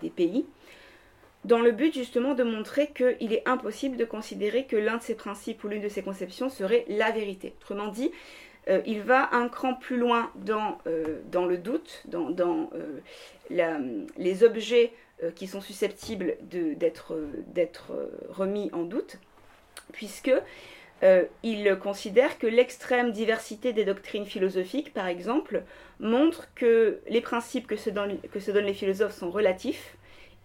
[0.00, 0.44] des pays
[1.44, 5.14] dans le but justement de montrer qu'il est impossible de considérer que l'un de ces
[5.14, 7.54] principes ou l'une de ces conceptions serait la vérité.
[7.60, 8.12] Autrement dit,
[8.86, 10.78] il va un cran plus loin dans,
[11.30, 12.70] dans le doute, dans, dans
[13.50, 14.92] les objets
[15.34, 17.14] qui sont susceptibles d'être
[18.30, 19.18] remis en doute,
[19.92, 20.32] puisque
[21.02, 25.62] euh, il considère que l'extrême diversité des doctrines philosophiques, par exemple,
[25.98, 28.18] montre que les principes que se, donnent,
[28.64, 29.96] les philosophes sont relatifs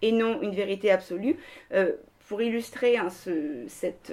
[0.02, 1.36] et non une vérité absolue.
[2.28, 3.08] Euh, pour illustrer hein,
[3.68, 4.12] cette,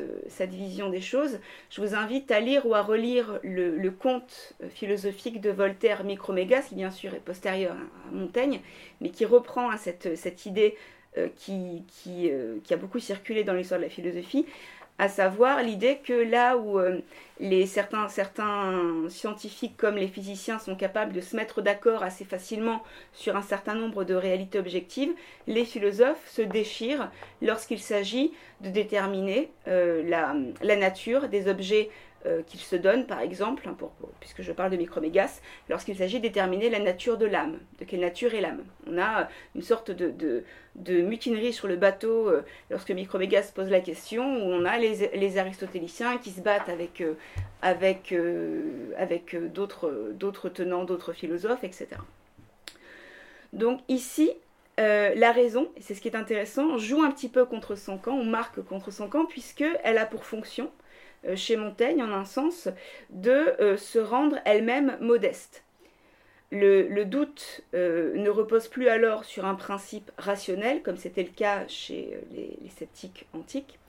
[0.49, 5.49] vision des choses, je vous invite à lire ou à relire le, conte philosophique de
[5.51, 8.61] Voltaire, Micromégas, qui bien sûr est postérieur à Montaigne,
[9.01, 10.75] mais qui reprend hein, cette, idée
[11.17, 12.31] euh, qui,
[12.71, 14.45] a beaucoup circulé dans l'histoire de la philosophie,
[14.97, 16.99] à savoir l'idée que là où euh,
[17.65, 18.07] certains,
[19.09, 22.81] scientifiques comme les physiciens sont capables de se mettre d'accord assez facilement
[23.11, 25.13] sur un certain nombre de réalités objectives,
[25.47, 28.31] les philosophes se déchirent lorsqu'il s'agit
[28.61, 31.89] de déterminer euh, la, nature des objets
[32.25, 33.77] euh, qu'il se donne, par exemple, hein,
[34.19, 37.99] puisque je parle de micromégas, lorsqu'il s'agit de déterminer la nature de l'âme, de quelle
[37.99, 38.63] nature est l'âme.
[38.87, 40.43] On a une sorte de,
[40.75, 46.17] mutinerie sur le bateau euh, lorsque Micromégas pose la question, où on a les, aristotéliciens
[46.17, 47.13] qui se battent avec, euh,
[49.49, 51.89] d'autres tenants, d'autres philosophes, etc.
[53.53, 54.31] Donc ici,
[54.79, 58.25] la raison, c'est ce qui est intéressant, joue un petit peu contre son camp, on
[58.25, 60.83] marque contre son camp, puisqu'elle a pour fonction euh,
[61.35, 62.67] chez Montaigne, en un sens,
[63.09, 65.63] de euh, se rendre elle-même modeste.
[66.51, 71.67] Le, doute euh, ne repose plus alors sur un principe rationnel, comme c'était le cas
[71.67, 73.79] chez les, sceptiques antiques,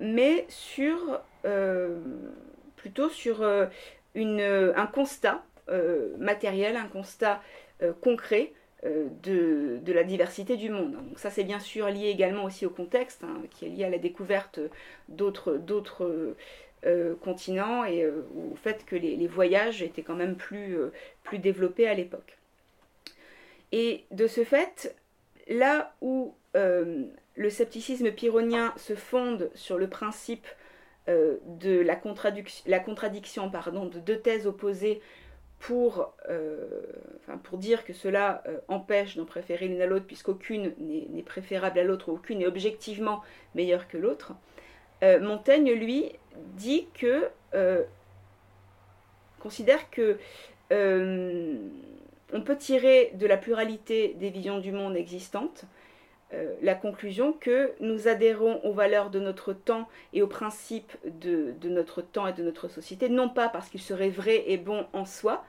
[0.00, 1.20] mais sur,
[2.74, 5.44] plutôt sur un constat
[6.18, 7.40] matériel, un constat
[8.00, 8.52] concret
[8.86, 10.96] euh, de, la diversité du monde.
[11.16, 13.98] Ça c'est bien sûr lié également aussi au contexte, hein, qui est lié à la
[13.98, 14.60] découverte
[15.08, 15.58] d'autres
[16.86, 20.76] euh, continents et euh, au fait que les, voyages étaient quand même plus,
[21.24, 22.38] plus développés à l'époque.
[23.72, 24.94] Et de ce fait,
[25.48, 30.46] là où le scepticisme pyrrhonien se fonde sur le principe
[31.08, 32.00] de la,
[32.66, 35.00] la contradiction pardon, de deux thèses opposées
[35.58, 36.56] pour, euh,
[37.42, 41.84] pour dire que cela euh, empêche d'en préférer l'une à l'autre, puisqu'aucune n'est préférable à
[41.84, 43.22] l'autre, aucune est objectivement
[43.54, 44.32] meilleure que l'autre,
[45.02, 46.12] euh, Montaigne, lui,
[46.56, 47.28] dit que,
[49.40, 50.18] considère que
[50.70, 55.64] on peut tirer de la pluralité des visions du monde existantes
[56.34, 61.54] euh, la conclusion que nous adhérons aux valeurs de notre temps et aux principes de,
[61.64, 65.06] notre temps et de notre société, non pas parce qu'ils seraient vrais et bons en
[65.06, 65.42] soi,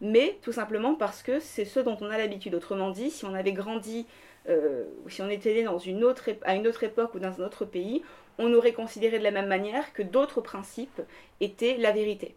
[0.00, 2.54] mais tout simplement parce que c'est ce dont on a l'habitude.
[2.54, 4.06] Autrement dit, si on avait grandi,
[4.48, 7.44] euh, si on était né dans une autre, à une autre époque ou dans un
[7.44, 8.04] autre pays,
[8.38, 11.02] on aurait considéré de la même manière que d'autres principes
[11.40, 12.36] étaient la vérité.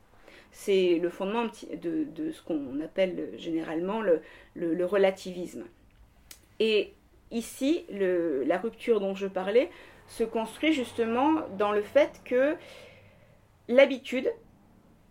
[0.51, 4.21] C'est le fondement de, ce qu'on appelle généralement le,
[4.56, 5.65] le, le relativisme.
[6.60, 6.93] Et
[7.34, 9.69] ici, la rupture dont je parlais
[10.08, 12.56] se construit justement dans le fait que
[13.67, 14.32] l'habitude,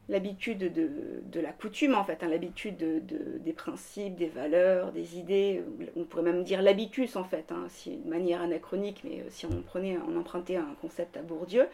[0.08, 5.62] l'habitude de, la coutume en fait, hein, l'habitude des principes, des valeurs, des idées,
[5.96, 9.46] on pourrait même dire l'habitus en fait, hein, si, de manière anachronique, mais euh, si
[9.46, 11.66] on prenait, on empruntait un concept à Bourdieu,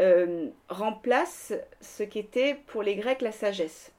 [0.00, 3.91] euh, remplace ce qu'était pour les Grecs la sagesse.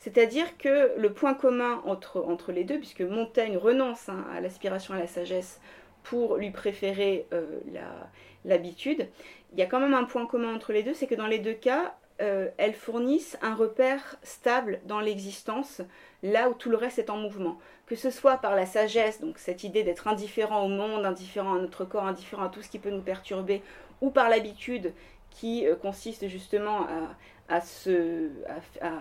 [0.00, 4.94] C'est-à-dire que le point commun entre, entre les deux, puisque Montaigne renonce hein, à l'aspiration
[4.94, 5.60] à la sagesse
[6.02, 7.60] pour lui préférer euh,
[8.46, 9.08] l'habitude,
[9.52, 11.38] il y a quand même un point commun entre les deux, c'est que dans les
[11.38, 15.82] deux cas, euh, elles fournissent un repère stable dans l'existence,
[16.22, 17.58] là où tout le reste est en mouvement.
[17.86, 21.58] Que ce soit par la sagesse, donc cette idée d'être indifférent au monde, indifférent à
[21.58, 23.62] notre corps, indifférent à tout ce qui peut nous perturber,
[24.00, 24.94] ou par l'habitude
[25.28, 28.30] qui euh, consiste justement à, à, se,
[28.80, 28.92] à,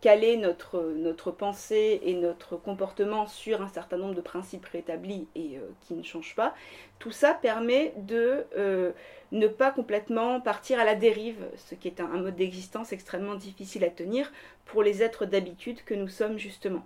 [0.00, 5.58] caler notre, notre pensée et notre comportement sur un certain nombre de principes rétablis et
[5.58, 6.54] euh, qui ne changent pas,
[6.98, 8.92] tout ça permet de euh,
[9.32, 13.84] ne pas complètement partir à la dérive, ce qui est un, mode d'existence extrêmement difficile
[13.84, 14.32] à tenir
[14.64, 16.84] pour les êtres d'habitude que nous sommes justement.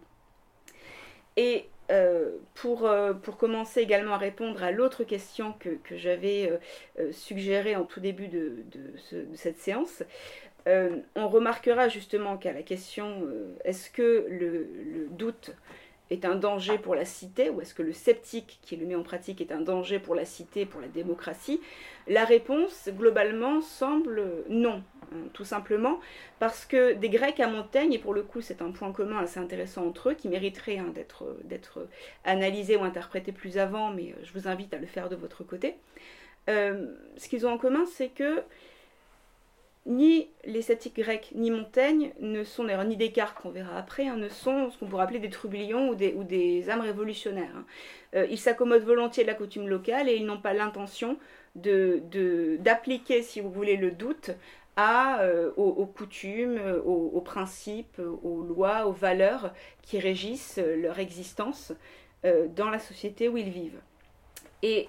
[1.37, 2.89] Et euh, pour,
[3.39, 6.59] commencer également à répondre à l'autre question que, j'avais
[7.13, 8.65] suggérée en tout début de
[9.35, 10.03] cette séance,
[10.67, 15.51] euh, on remarquera justement qu'à la question euh, est-ce que le, doute
[16.11, 19.03] est un danger pour la cité ou est-ce que le sceptique qui le met en
[19.03, 21.61] pratique est un danger pour la cité, pour la démocratie?
[22.09, 26.01] La réponse globalement semble non, hein, tout simplement
[26.39, 29.41] parce que des Grecs à Montaigne, et pour le coup c'est un point commun assez
[29.41, 30.93] intéressant entre eux qui mériterait hein,
[31.45, 31.89] d'être
[32.25, 35.45] analysé ou interprété plus avant, mais euh, je vous invite à le faire de votre
[35.45, 35.75] côté,
[36.47, 38.43] ce qu'ils ont en commun c'est que
[39.95, 44.29] ni les sceptiques grecs ni Montaigne ne sont, ni Descartes qu'on verra après, hein, ne
[44.29, 47.55] sont ce qu'on pourrait appeler des trublions ou des, âmes révolutionnaires.
[47.57, 47.65] Hein.
[48.15, 51.19] Euh, ils s'accommodent volontiers de la coutume locale et ils n'ont pas l'intention
[51.55, 54.31] d'appliquer, de, si vous voulez, le doute
[54.77, 61.73] à, euh, aux, coutumes, aux, principes, aux lois, aux valeurs qui régissent leur existence
[62.57, 63.81] dans la société où ils vivent.
[64.63, 64.89] Et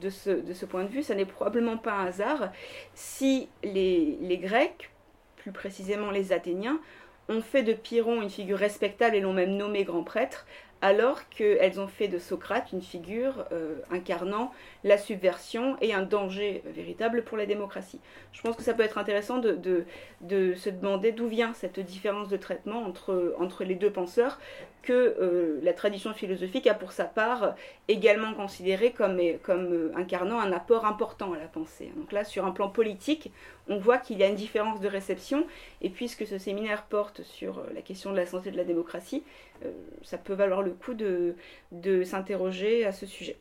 [0.00, 2.50] de ce, point de vue, ça n'est probablement pas un hasard
[2.94, 4.90] si les, Grecs,
[5.36, 6.80] plus précisément les Athéniens,
[7.28, 10.46] ont fait de Pyrrhon une figure respectable et l'ont même nommé grand prêtre,
[10.80, 16.64] alors qu'elles ont fait de Socrate une figure euh, incarnant la subversion et un danger
[16.66, 18.00] véritable pour la démocratie.
[18.32, 19.84] Je pense que ça peut être intéressant de,
[20.28, 24.40] se demander d'où vient cette différence de traitement entre les deux penseurs
[24.82, 27.54] que euh, la tradition philosophique a pour sa part
[27.88, 31.92] également considéré comme, euh, incarnant un apport important à la pensée.
[31.96, 33.30] Donc là, sur un plan politique,
[33.68, 35.46] on voit qu'il y a une différence de réception,
[35.80, 39.22] et puisque ce séminaire porte sur la question de la santé de la démocratie,
[40.02, 41.34] ça peut valoir le coup de,
[42.04, 43.36] s'interroger à ce sujet.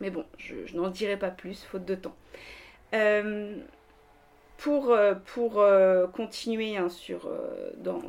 [0.00, 2.14] Mais bon, je, n'en dirai pas plus, faute de temps.
[2.94, 3.56] Euh,
[4.58, 7.28] pour, euh, pour euh, continuer hein, sur,
[7.78, 8.00] dans,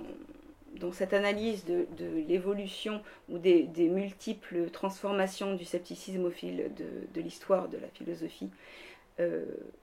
[0.80, 1.86] dans, cette analyse de,
[2.28, 8.50] l'évolution ou des, multiples transformations du scepticisme au fil de, l'histoire de la philosophie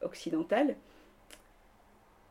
[0.03, 0.77] occidentale,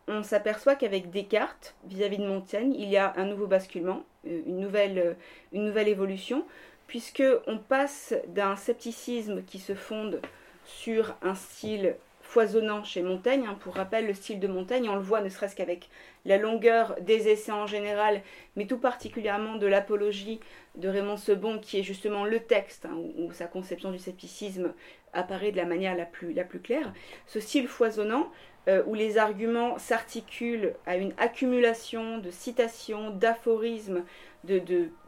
[0.07, 4.59] on s'aperçoit qu'avec Descartes, vis-à-vis -vis de Montaigne, il y a un nouveau basculement, une
[4.59, 5.15] nouvelle,
[5.53, 6.45] une nouvelle évolution,
[6.87, 10.19] puisque on passe d'un scepticisme qui se fonde
[10.65, 11.95] sur un style
[12.31, 13.45] foisonnant chez Montaigne.
[13.45, 13.57] Hein.
[13.59, 15.89] Pour rappel, le style de Montaigne, on le voit ne serait-ce qu'avec
[16.23, 18.21] la longueur des essais en général,
[18.55, 20.39] mais tout particulièrement de l'apologie
[20.75, 24.73] de Raymond Sebon, qui est justement le texte hein, où, sa conception du scepticisme
[25.11, 26.93] apparaît de la manière la plus, la plus claire.
[27.27, 28.31] Ce style foisonnant,
[28.69, 34.03] euh, où les arguments s'articulent à une accumulation de citations, d'aphorismes,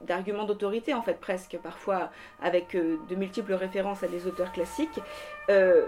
[0.02, 2.12] d'arguments d'autorité, en fait, presque, parfois
[2.42, 5.00] avec euh, de multiples références à des auteurs classiques,
[5.50, 5.86] euh,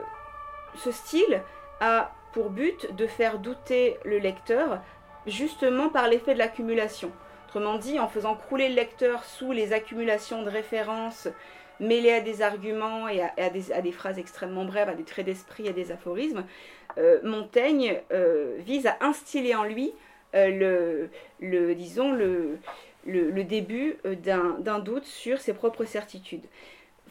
[0.77, 1.41] ce style
[1.79, 4.81] a pour but de faire douter le lecteur
[5.27, 7.11] justement par l'effet de l'accumulation.
[7.47, 11.27] Autrement dit, en faisant crouler le lecteur sous les accumulations de références
[11.79, 15.73] mêlées à des arguments et à, des, phrases extrêmement brèves, à des traits d'esprit, à
[15.73, 16.45] des aphorismes,
[16.97, 18.01] euh, Montaigne
[18.59, 19.93] vise à instiller en lui
[20.33, 21.09] le,
[21.39, 22.11] le, disons,
[23.05, 26.45] le, début euh, d'un doute sur ses propres certitudes.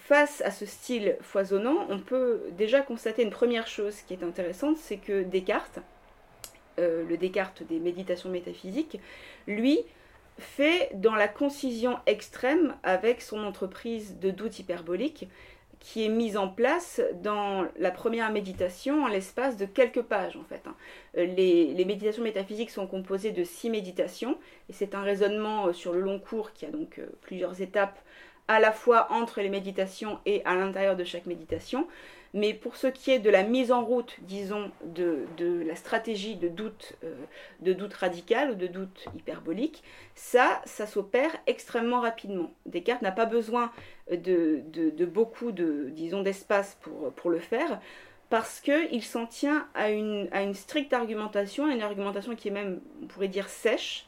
[0.04, 4.76] Face à ce style foisonnant, on peut déjà constater une première chose qui est intéressante,
[4.76, 5.78] c'est que Descartes,
[6.78, 9.00] euh, le Descartes des méditations métaphysiques,
[9.46, 9.78] lui,
[10.38, 15.26] fait dans la concision extrême avec son entreprise de doute hyperbolique,
[15.80, 20.44] qui est mise en place dans la première méditation en l'espace de quelques pages en
[20.44, 20.60] fait.
[20.66, 20.76] Hein.
[21.16, 24.36] Euh, les, méditations métaphysiques sont composées de six méditations
[24.68, 27.98] et c'est un raisonnement euh, sur le long cours qui a donc plusieurs étapes
[28.48, 31.86] à la fois entre les méditations et à l'intérieur de chaque méditation.
[32.34, 35.24] Mais pour ce qui est de la mise en route, disons, de,
[35.64, 37.14] la stratégie de doute, euh,
[37.60, 39.84] de doute radical ou de doute hyperbolique,
[40.16, 42.52] ça, ça s'opère extrêmement rapidement.
[42.66, 43.70] Descartes n'a pas besoin
[44.10, 44.64] de,
[45.04, 47.80] beaucoup de, disons, d'espace pour, pour le faire
[48.30, 52.50] parce qu'il s'en tient à une, à une stricte argumentation, à une argumentation qui est
[52.50, 54.06] même, on pourrait dire, sèche,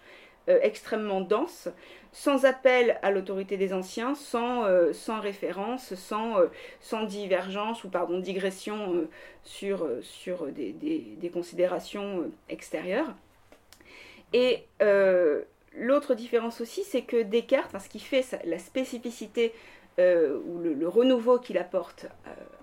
[0.49, 1.68] euh, extrêmement dense,
[2.12, 6.47] sans appel à l'autorité des anciens, sans, euh, sans référence, sans, euh,
[6.80, 9.09] sans divergence ou pardon, digression
[9.42, 13.12] sur, sur des, des, considérations extérieures.
[14.32, 14.66] Et
[15.74, 19.53] l'autre différence aussi, c'est que Descartes, ce qui fait la spécificité
[19.99, 22.07] ou le, renouveau qu'il apporte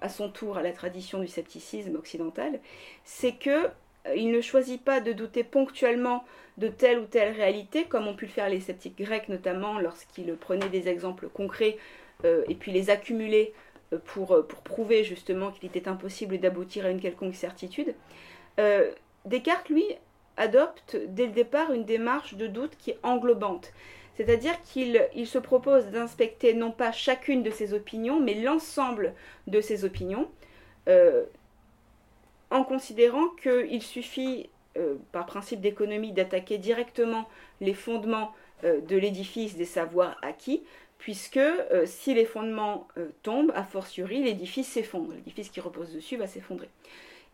[0.02, 2.60] à son tour à la tradition du scepticisme occidental,
[3.04, 3.70] c'est que
[4.06, 6.24] ne choisit pas de douter ponctuellement
[6.58, 10.36] de telle ou telle réalité, comme ont pu le faire les sceptiques grecs notamment lorsqu'ils
[10.36, 11.78] prenaient des exemples concrets
[12.26, 13.54] euh, et puis les accumulaient
[13.92, 17.94] euh, pour, euh, pour, prouver justement qu'il était impossible d'aboutir à une quelconque certitude.
[19.26, 19.86] Descartes, lui,
[20.36, 23.72] adopte dès le départ une démarche de doute qui est englobante.
[24.16, 29.14] C'est-à-dire qu'il il se propose d'inspecter non pas chacune de ses opinions, mais l'ensemble
[29.48, 30.30] de ses opinions,
[32.52, 37.30] en considérant qu'il suffit euh, par principe d'économie, d'attaquer directement
[37.62, 40.64] les fondements euh, de l'édifice des savoirs acquis,
[40.98, 42.88] puisque euh, si les fondements
[43.22, 45.14] tombent, a fortiori, l'édifice s'effondre.
[45.14, 46.70] L'édifice qui repose dessus va s'effondrer.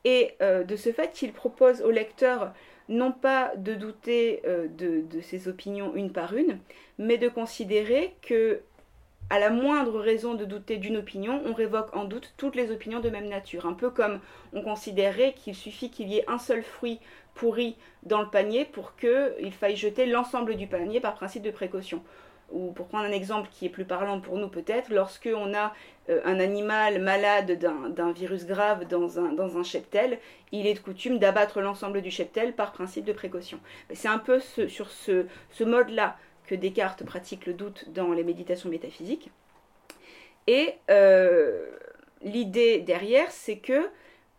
[0.06, 2.54] Et de ce fait, il propose au lecteur
[2.88, 6.58] non pas de douter de, de, ses opinions une par une,
[6.98, 8.62] mais de considérer que
[9.30, 13.00] à la moindre raison de douter d'une opinion, on révoque en doute toutes les opinions
[13.00, 13.66] de même nature.
[13.68, 14.20] Un peu comme
[14.54, 17.00] on considérait qu'il suffit qu'il y ait un seul fruit
[17.36, 22.02] pourri dans le panier pour qu'il faille jeter l'ensemble du panier par principe de précaution.
[22.52, 25.72] Ou pour prendre un exemple qui est plus parlant pour nous peut-être, lorsque on a
[26.10, 30.18] euh, un animal malade d'un virus grave dans un, cheptel,
[30.52, 33.60] il est de coutume d'abattre l'ensemble du cheptel par principe de précaution.
[33.94, 36.18] C'est un peu sur ce, ce mode-là
[36.50, 39.30] que Descartes pratique le doute dans les méditations métaphysiques.
[40.48, 41.70] Et euh,
[42.24, 43.88] l'idée derrière, c'est que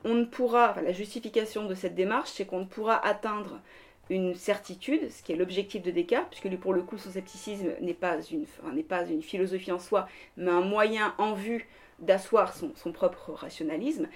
[0.03, 3.61] on ne pourra, la justification de cette démarche, c'est qu'on ne pourra atteindre
[4.09, 7.75] une certitude, ce qui est l'objectif de Descartes, puisque lui, pour le coup, son scepticisme
[7.81, 8.45] n'est pas, une,
[8.83, 11.69] pas une philosophie en soi, mais un moyen en vue
[12.01, 14.09] d'asseoir son, propre rationalisme.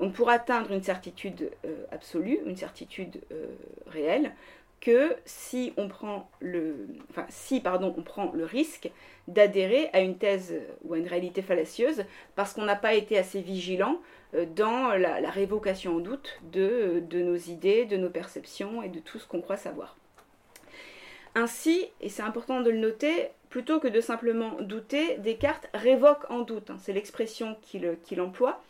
[0.00, 3.48] On pourra atteindre une certitude euh, absolue, une certitude euh,
[3.88, 4.32] réelle,
[4.82, 6.88] que si on prend le,
[7.62, 7.94] pardon,
[8.34, 8.90] le risque
[9.28, 10.54] d'adhérer à une thèse
[10.84, 12.04] ou à une réalité fallacieuse
[12.34, 14.00] parce qu'on n'a pas été assez vigilant
[14.34, 18.98] euh, dans la, révocation en doute de, de, nos idées, de nos perceptions et de
[18.98, 19.96] tout ce qu'on croit savoir.
[21.36, 26.40] Ainsi, et c'est important de le noter, plutôt que de simplement douter, Descartes révoque en
[26.40, 28.60] doute, hein, c'est l'expression qu'il emploie.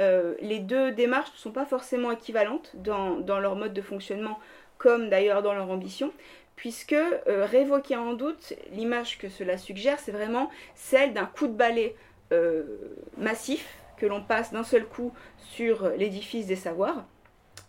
[0.00, 4.38] Euh, les deux démarches ne sont pas forcément équivalentes dans leur mode de fonctionnement
[4.82, 6.12] comme d'ailleurs dans leur ambition,
[6.56, 11.52] puisque euh, révoquer en doute, l'image que cela suggère, c'est vraiment celle d'un coup de
[11.52, 11.94] balai
[12.32, 12.64] euh,
[13.16, 17.04] massif que l'on passe d'un seul coup sur l'édifice des savoirs,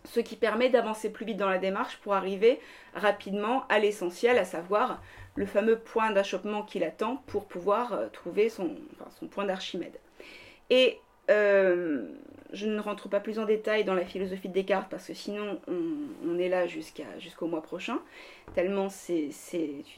[0.04, 2.58] ce qui permet d'avancer plus vite dans la démarche pour arriver
[2.94, 5.00] rapidement à l'essentiel, à savoir
[5.36, 8.70] le fameux point d'achoppement qu'il attend pour pouvoir euh, trouver son,
[9.30, 10.00] point d'Archimède.
[12.54, 15.60] Je ne rentre pas plus en détail dans la philosophie de Descartes parce que sinon
[15.68, 18.00] on, est là jusqu'au mois prochain,
[18.54, 19.30] tellement c'est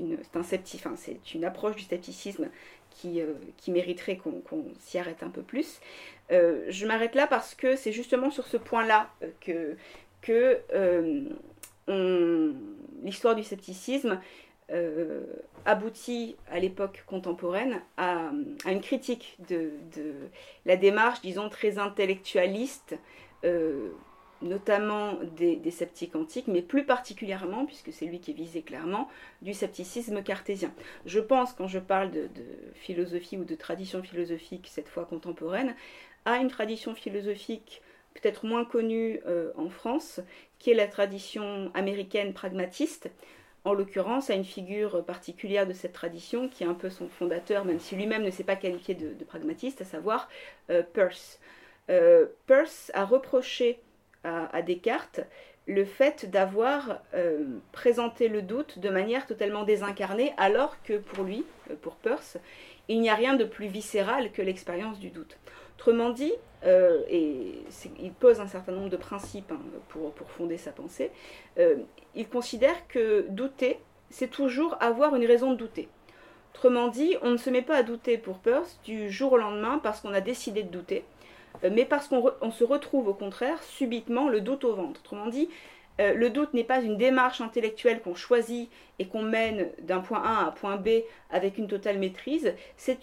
[0.00, 2.48] une, un c'est une approche du scepticisme
[2.90, 3.34] qui, euh,
[3.68, 4.42] mériterait qu'on
[4.80, 5.80] s'y arrête un peu plus.
[6.32, 9.76] Euh, je m'arrête là parce que c'est justement sur ce point-là euh,
[10.20, 10.60] que
[13.02, 14.20] l'histoire du scepticisme
[14.72, 15.24] euh,
[15.64, 18.32] aboutit à l'époque contemporaine à,
[18.66, 19.70] une critique de,
[20.64, 22.96] la démarche, disons, très intellectualiste,
[23.44, 23.90] euh,
[24.42, 29.08] notamment des, sceptiques antiques, mais plus particulièrement, puisque c'est lui qui est visé clairement,
[29.40, 30.72] du scepticisme cartésien.
[31.04, 32.28] Je pense, quand je parle de,
[32.74, 35.76] philosophie ou de tradition philosophique, cette fois contemporaine,
[36.24, 37.82] à une tradition philosophique
[38.14, 40.20] peut-être moins connue euh, en France,
[40.58, 43.10] qui est la tradition américaine pragmatiste,
[43.66, 47.64] en l'occurrence à une figure particulière de cette tradition, qui est un peu son fondateur,
[47.64, 50.28] même si lui-même ne s'est pas qualifié de, pragmatiste, à savoir
[50.70, 51.40] euh, Peirce.
[51.90, 53.80] Euh, Peirce a reproché
[54.22, 55.20] à, Descartes
[55.66, 61.44] le fait d'avoir euh, présenté le doute de manière totalement désincarnée, alors que pour lui,
[61.82, 62.38] pour Peirce,
[62.86, 65.38] il n'y a rien de plus viscéral que l'expérience du doute.
[65.76, 66.32] Autrement dit,
[66.64, 67.54] euh, et
[68.00, 71.10] il pose un certain nombre de principes hein, pour, fonder sa pensée,
[71.58, 71.76] euh,
[72.14, 73.78] il considère que douter,
[74.10, 75.88] c'est toujours avoir une raison de douter.
[76.54, 79.78] Autrement dit, on ne se met pas à douter pour Peirce du jour au lendemain
[79.82, 81.04] parce qu'on a décidé de douter,
[81.62, 85.00] euh, mais parce qu'on se retrouve au contraire subitement le doute au ventre.
[85.04, 85.48] Autrement dit,
[86.00, 90.22] euh, le doute n'est pas une démarche intellectuelle qu'on choisit et qu'on mène d'un point
[90.22, 90.88] A à un point B
[91.30, 92.54] avec une totale maîtrise.
[92.76, 92.98] C'est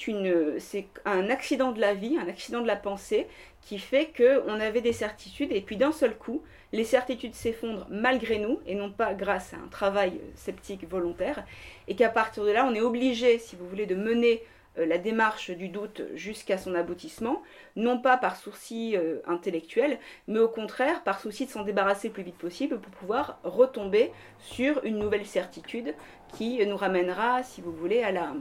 [1.05, 3.27] un accident de la vie, un accident de la pensée
[3.61, 8.39] qui fait qu'on avait des certitudes et puis d'un seul coup, les certitudes s'effondrent malgré
[8.39, 11.45] nous et non pas grâce à un travail sceptique volontaire
[11.87, 14.43] et qu'à partir de là, on est obligé, si vous voulez, de mener
[14.77, 17.41] la démarche du doute jusqu'à son aboutissement,
[17.75, 22.13] non pas par souci euh, intellectuel, mais au contraire par souci de s'en débarrasser le
[22.13, 25.93] plus vite possible pour pouvoir retomber sur une nouvelle certitude
[26.35, 28.33] qui nous ramènera, si vous voulez, à la,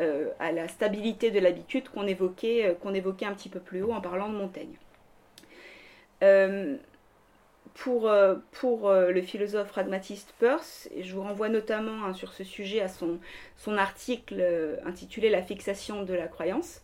[0.00, 0.28] euh,
[0.68, 4.36] stabilité de l'habitude qu'on évoquait, qu'on évoquait un petit peu plus haut en parlant de
[4.36, 4.76] Montaigne
[7.74, 12.44] pour, euh, euh, le philosophe pragmatiste Peirce, et je vous renvoie notamment hein, sur ce
[12.44, 13.18] sujet à son,
[13.56, 16.80] son article euh, intitulé La fixation de la croyance,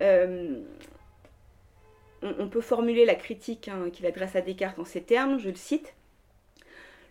[0.00, 0.64] on,
[2.48, 5.94] peut formuler la critique hein, qu'il adresse à Descartes en ces termes, je le cite.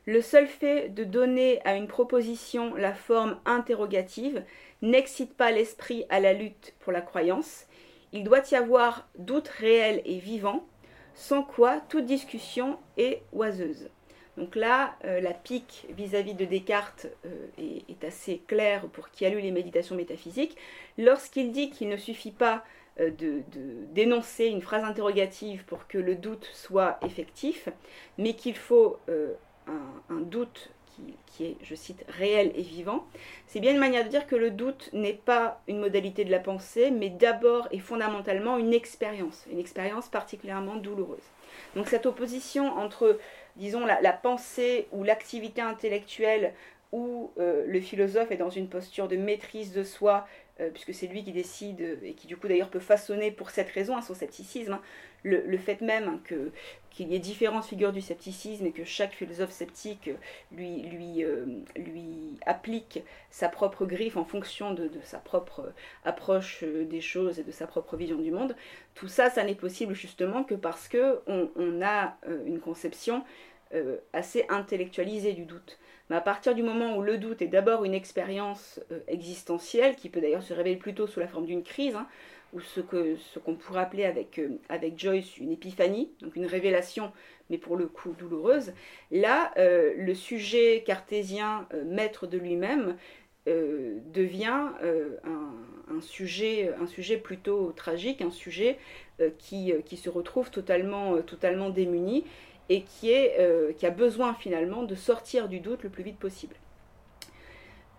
[0.07, 4.43] Le seul fait de donner à une proposition la forme interrogative
[4.81, 7.65] n'excite pas l'esprit à la lutte pour la croyance.
[8.13, 10.65] Il doit y avoir doute réel et vivant,
[11.15, 13.89] sans quoi toute discussion est oiseuse.
[14.37, 19.29] Donc là, euh, la pique vis-à-vis de Descartes euh, est, assez claire pour qui a
[19.29, 20.57] lu les méditations métaphysiques.
[20.97, 22.63] Lorsqu'il dit qu'il ne suffit pas
[22.99, 23.43] euh, de,
[23.93, 27.69] dénoncer une phrase interrogative pour que le doute soit effectif,
[28.17, 30.69] mais qu'il faut un, doute
[31.27, 33.05] qui, est, je cite, réel et vivant,
[33.47, 36.39] c'est bien une manière de dire que le doute n'est pas une modalité de la
[36.39, 41.23] pensée, mais d'abord et fondamentalement une expérience, une expérience particulièrement douloureuse.
[41.75, 43.19] Donc cette opposition entre,
[43.55, 46.53] disons, la, pensée ou l'activité intellectuelle
[46.91, 50.27] où euh, le philosophe est dans une posture de maîtrise de soi,
[50.61, 53.69] euh, puisque c'est lui qui décide et qui du coup d'ailleurs peut façonner pour cette
[53.69, 54.79] raison, hein, son scepticisme,
[55.23, 56.51] le, fait même que,
[56.95, 60.09] qu'il y ait différentes figures du scepticisme et que chaque philosophe sceptique
[60.51, 65.73] lui, lui, euh, lui applique sa propre griffe en fonction de, sa propre
[66.03, 68.55] approche des choses et de sa propre vision du monde,
[68.95, 73.23] tout ça, ça n'est possible justement que parce que on, a une conception
[74.13, 75.77] assez intellectualisée du doute.
[76.09, 80.09] Mais à partir du moment où le doute est d'abord une expérience euh, existentielle, qui
[80.09, 82.07] peut d'ailleurs se révéler plutôt sous la forme d'une crise, hein,
[82.55, 86.47] ou ce qu'on ce qu'on pourrait appeler avec, euh, avec Joyce une épiphanie, donc une
[86.47, 87.11] révélation,
[87.51, 88.73] mais pour le coup douloureuse,
[89.11, 92.97] là, euh, le sujet cartésien maître de lui-même
[93.47, 94.71] devient
[95.23, 98.79] un, sujet, un sujet plutôt tragique, un sujet
[99.37, 102.25] qui, qui, se retrouve totalement, totalement démuni
[102.69, 106.17] et qui, est, euh, qui a besoin finalement de sortir du doute le plus vite
[106.17, 106.55] possible.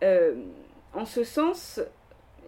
[0.02, 0.34] Euh,
[0.92, 1.80] en ce sens,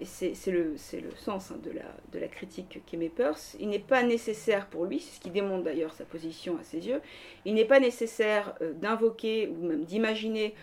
[0.05, 0.77] c'est le,
[1.17, 5.21] sens hein, de, la, critique qu'émet Peirce, il n'est pas nécessaire pour lui, c'est ce
[5.21, 7.01] qui démontre d'ailleurs sa position à ses yeux,
[7.45, 10.55] il n'est pas nécessaire euh, d'invoquer ou même d'imaginer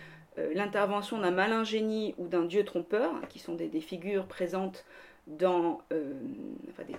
[0.54, 4.84] l'intervention d'un malin génie ou d'un dieu trompeur, hein, qui sont des, des figures présentes
[5.26, 6.12] dans euh,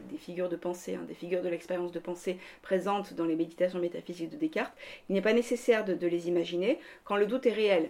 [0.10, 3.80] des, figures de pensée, hein, des figures de l'expérience de pensée présentes dans les méditations
[3.80, 4.76] métaphysiques de Descartes,
[5.10, 7.90] il n'est pas nécessaire de, les imaginer quand le doute est réel.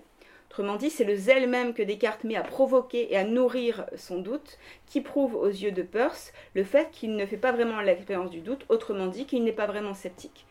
[0.50, 4.20] Autrement dit, c'est le zèle même que Descartes met à provoquer et à nourrir son
[4.20, 8.32] doute qui prouve aux yeux de Peirce le fait qu'il ne fait pas vraiment l'expérience
[8.32, 10.46] du doute, autrement dit qu'il n'est pas vraiment sceptique.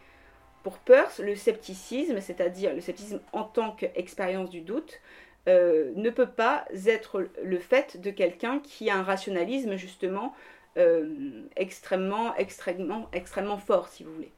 [0.63, 5.01] Pour Peirce, le scepticisme, c'est-à-dire le scepticisme en tant qu'expérience du doute,
[5.49, 10.35] euh, ne peut pas être le fait de quelqu'un qui a un rationalisme justement
[10.77, 11.09] euh,
[11.55, 14.33] extrêmement, extrêmement, extrêmement fort, si vous voulez.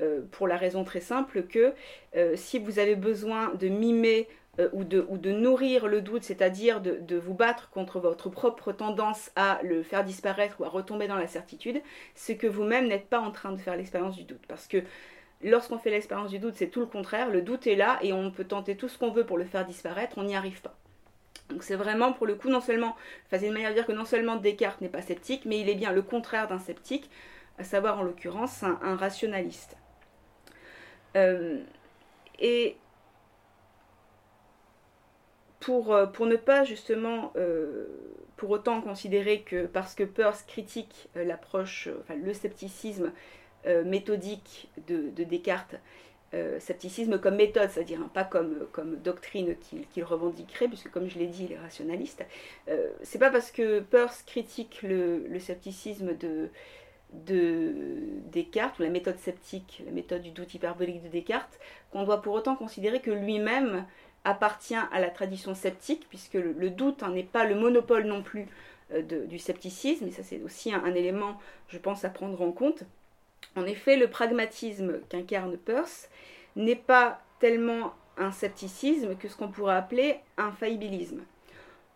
[0.00, 1.74] Euh, pour la raison très simple que
[2.36, 4.28] si vous avez besoin de mimer
[4.72, 8.72] ou, de, ou, de, nourrir le doute, c'est-à-dire de, de, vous battre contre votre propre
[8.72, 11.80] tendance à le faire disparaître ou à retomber dans la certitude,
[12.14, 14.44] c'est que vous-même n'êtes pas en train de faire l'expérience du doute.
[14.46, 14.82] Parce que
[15.44, 17.28] Lorsqu'on fait l'expérience du doute, c'est tout le contraire.
[17.28, 19.66] Le doute est là et on peut tenter tout ce qu'on veut pour le faire
[19.66, 20.76] disparaître, on n'y arrive pas.
[21.48, 22.96] Donc c'est vraiment pour le coup non seulement,
[23.26, 25.68] enfin c'est une manière de dire que non seulement Descartes n'est pas sceptique, mais il
[25.68, 27.10] est bien le contraire d'un sceptique,
[27.58, 29.76] à savoir en l'occurrence un, rationaliste.
[31.16, 31.60] Euh,
[32.38, 32.76] et
[35.62, 37.86] pour, euh, pour, ne pas justement euh,
[38.36, 43.12] pour autant considérer que parce que Peirce critique l'approche, enfin le scepticisme
[43.64, 45.76] euh, méthodique de, Descartes,
[46.34, 49.54] euh, scepticisme comme méthode, c'est-à-dire hein, pas comme, comme doctrine
[49.92, 52.24] qu'il revendiquerait, puisque comme je l'ai dit, il est rationaliste.
[52.68, 56.48] Euh, c'est pas parce que Peirce critique le, scepticisme de,
[57.12, 57.72] de
[58.32, 61.60] Descartes, ou la méthode sceptique, la méthode du doute hyperbolique de Descartes,
[61.92, 63.86] qu'on doit pour autant considérer que lui-même
[64.24, 68.46] appartient à la tradition sceptique, puisque le, doute hein, n'est pas le monopole non plus
[69.28, 72.84] du scepticisme, et ça c'est aussi un, élément, je pense, à prendre en compte.
[73.56, 76.08] En effet, le pragmatisme qu'incarne Peirce
[76.56, 81.22] n'est pas tellement un scepticisme que ce qu'on pourrait appeler un faillibilisme.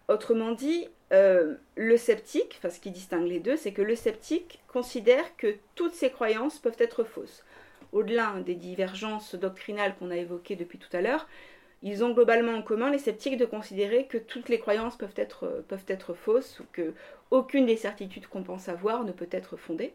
[0.08, 4.60] Autrement dit, euh, le sceptique, enfin ce qui distingue les deux, c'est que le sceptique
[4.68, 7.44] considère que toutes ses croyances peuvent être fausses.
[7.92, 11.28] Au-delà des divergences doctrinales qu'on a évoquées depuis tout à l'heure,
[11.82, 15.64] ils ont globalement en commun, les sceptiques, de considérer que toutes les croyances peuvent être,
[15.88, 16.94] être fausses ou que
[17.30, 19.92] aucune des certitudes qu'on pense avoir ne peut être fondée.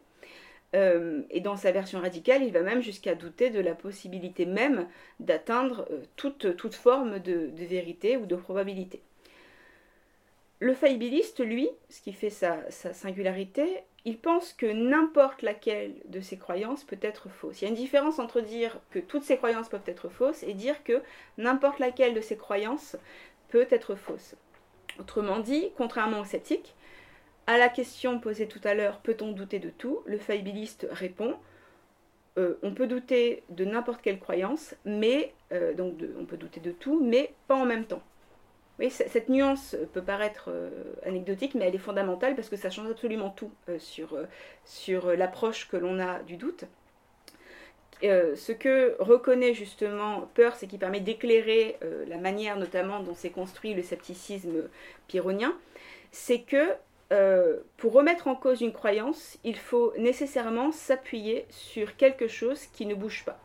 [0.74, 4.86] Euh, et dans sa version radicale, il va même jusqu'à douter de la possibilité même
[5.20, 9.00] d'atteindre euh, toute, forme de, vérité ou de probabilité.
[10.60, 16.36] Le faillibiliste, lui, ce qui fait sa, singularité, il pense que n'importe laquelle de ses
[16.36, 17.60] croyances peut être fausse.
[17.60, 20.54] Il y a une différence entre dire que toutes ses croyances peuvent être fausses et
[20.54, 21.00] dire que
[21.38, 22.96] n'importe laquelle de ses croyances
[23.48, 24.34] peut être fausse.
[24.98, 26.74] Autrement dit, contrairement aux sceptiques,
[27.46, 30.00] à la question posée tout à l'heure, peut-on douter de tout?
[30.06, 31.36] Le faillibiliste répond
[32.38, 36.72] euh, on peut douter de n'importe quelle croyance, mais euh, donc on peut douter de
[36.72, 38.02] tout, mais pas en même temps.
[38.90, 40.70] Cette nuance peut paraître euh,
[41.06, 44.16] anecdotique, mais elle est fondamentale parce que ça change absolument tout sur,
[44.64, 46.64] sur l'approche que l'on a du doute.
[48.02, 51.78] ce que reconnaît justement Peirce et qui permet d'éclairer
[52.08, 54.68] la manière notamment dont s'est construit le scepticisme
[55.06, 55.56] pyrrhonien,
[56.10, 56.74] c'est que
[57.12, 62.86] euh, pour remettre en cause une croyance, il faut nécessairement s'appuyer sur quelque chose qui
[62.86, 63.38] ne bouge pas.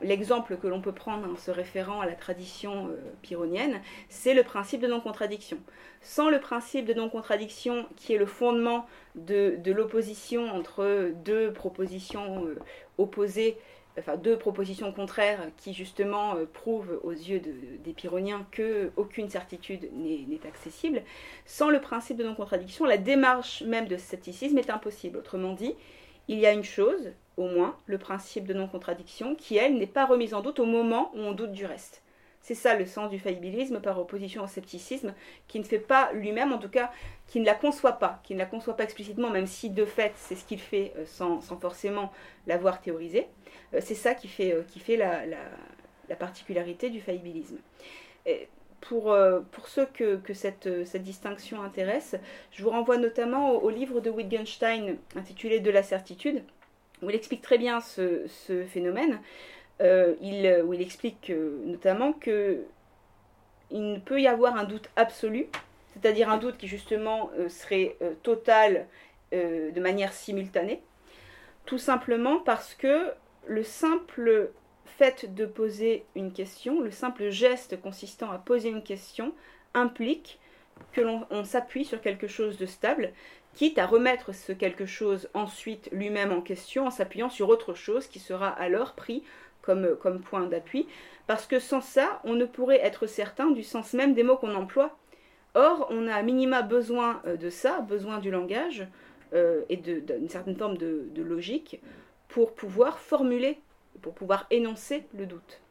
[0.00, 4.42] L'exemple que l'on peut prendre en se référant à la tradition euh, pyrrhonienne, c'est le
[4.42, 5.58] principe de non-contradiction.
[6.00, 12.58] Sans le principe de non-contradiction, qui est le fondement de, l'opposition entre deux propositions euh,
[12.98, 13.56] opposées,
[13.98, 20.46] enfin deux propositions contraires qui justement euh, prouvent aux yeux des pyrrhoniens qu'aucune certitude n'est
[20.46, 21.02] accessible,
[21.46, 25.18] sans le principe de non-contradiction, la démarche même de scepticisme est impossible.
[25.18, 25.74] Autrement dit,
[26.28, 30.06] il y a une chose, au moins, le principe de non-contradiction, qui, elle, n'est pas
[30.06, 32.02] remise en doute au moment où on doute du reste.
[32.42, 35.14] C'est ça le sens du faillibilisme par opposition au scepticisme,
[35.46, 36.90] qui ne fait pas lui-même, en tout cas,
[37.28, 40.12] qui ne la conçoit pas, qui ne la conçoit pas explicitement, même si de fait
[40.16, 42.12] c'est ce qu'il fait euh, sans, forcément
[42.48, 43.28] l'avoir théorisé.
[43.74, 45.22] Euh, c'est ça qui fait, euh, qui fait la,
[46.18, 47.56] particularité du faillibilisme.
[48.82, 49.16] pour,
[49.50, 52.16] pour ceux que, cette, cette, distinction intéresse,
[52.50, 56.42] je vous renvoie notamment au livre de Wittgenstein intitulé De la certitude,
[57.02, 58.26] où il explique très bien ce,
[58.68, 59.20] phénomène,
[59.80, 61.30] euh, il, où il explique
[61.64, 62.62] notamment que
[63.70, 65.46] il ne peut y avoir un doute absolu,
[65.94, 68.86] c'est-à-dire un doute qui justement euh, serait euh, total
[69.34, 70.82] de manière simultanée,
[71.64, 73.12] tout simplement parce que
[73.46, 74.50] le simple
[74.84, 79.32] fait de poser une question, le simple geste consistant à poser une question,
[79.72, 80.38] implique
[80.92, 83.14] que l'on s'appuie sur quelque chose de stable,
[83.54, 88.06] quitte à remettre ce quelque chose ensuite lui-même en question en s'appuyant sur autre chose
[88.06, 89.22] qui sera alors pris
[89.62, 90.88] comme, point d'appui,
[91.28, 94.56] parce que sans ça, on ne pourrait être certain du sens même des mots qu'on
[94.56, 94.98] emploie.
[95.54, 98.88] Or, on a à minima besoin euh, de ça, besoin du langage
[99.34, 101.80] euh, et d'une certaine forme de logique
[102.28, 103.60] pour pouvoir formuler,
[104.00, 105.61] pour pouvoir énoncer le doute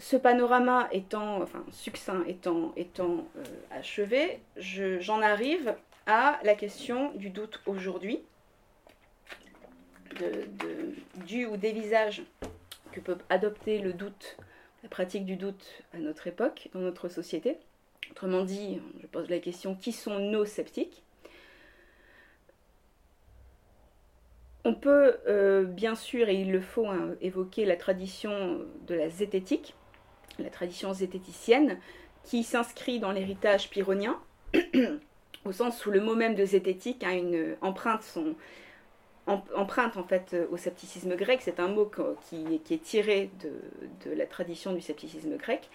[0.00, 5.74] ce panorama étant, enfin succinct étant, euh, achevé, j'en arrive
[6.06, 8.20] à la question du doute aujourd'hui,
[11.26, 12.22] du ou des visages
[12.92, 14.38] que peut adopter le doute,
[14.82, 17.58] la pratique du doute à notre époque, dans notre société.
[18.10, 21.04] Autrement dit, je pose la question qui sont nos sceptiques?
[24.64, 29.08] On peut euh, bien sûr, et il le faut, hein, évoquer la tradition de la
[29.08, 29.74] zététique,
[30.42, 31.78] la tradition zététicienne,
[32.24, 34.18] qui s'inscrit dans l'héritage pyrrhonien,
[35.44, 38.34] au sens où le mot même de zététique a une empreinte, son,
[39.26, 41.40] empreinte en fait au scepticisme grec.
[41.42, 41.90] C'est un mot
[42.28, 45.68] qui, est tiré de, la tradition du scepticisme grec,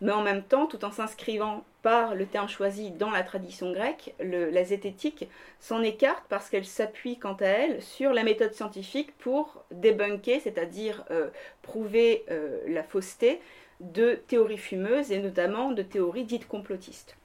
[0.00, 4.14] mais en même temps, tout en s'inscrivant par le terme choisi dans la tradition grecque,
[4.20, 5.28] la zététique
[5.60, 11.04] s'en écarte parce qu'elle s'appuie quant à elle sur la méthode scientifique pour débunker, c'est-à-dire
[11.10, 11.28] euh,
[11.62, 13.40] prouver euh, la fausseté
[13.82, 17.16] de théories fumeuses et notamment de théories dites complotistes.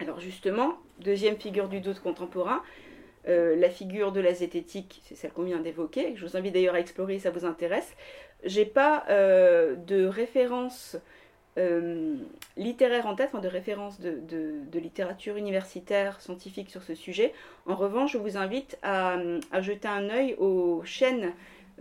[0.00, 2.62] Alors justement, deuxième figure du doute contemporain,
[3.26, 6.74] euh, la figure de la zététique, c'est celle qu'on vient d'évoquer, je vous invite d'ailleurs
[6.74, 7.94] à explorer si ça vous intéresse.
[8.44, 10.98] J'ai pas euh, de référence
[11.56, 12.16] euh,
[12.56, 17.32] littéraire en tête, enfin de référence de, littérature universitaire, scientifique sur ce sujet.
[17.66, 19.16] En revanche, je vous invite à,
[19.60, 21.32] jeter un œil aux chaînes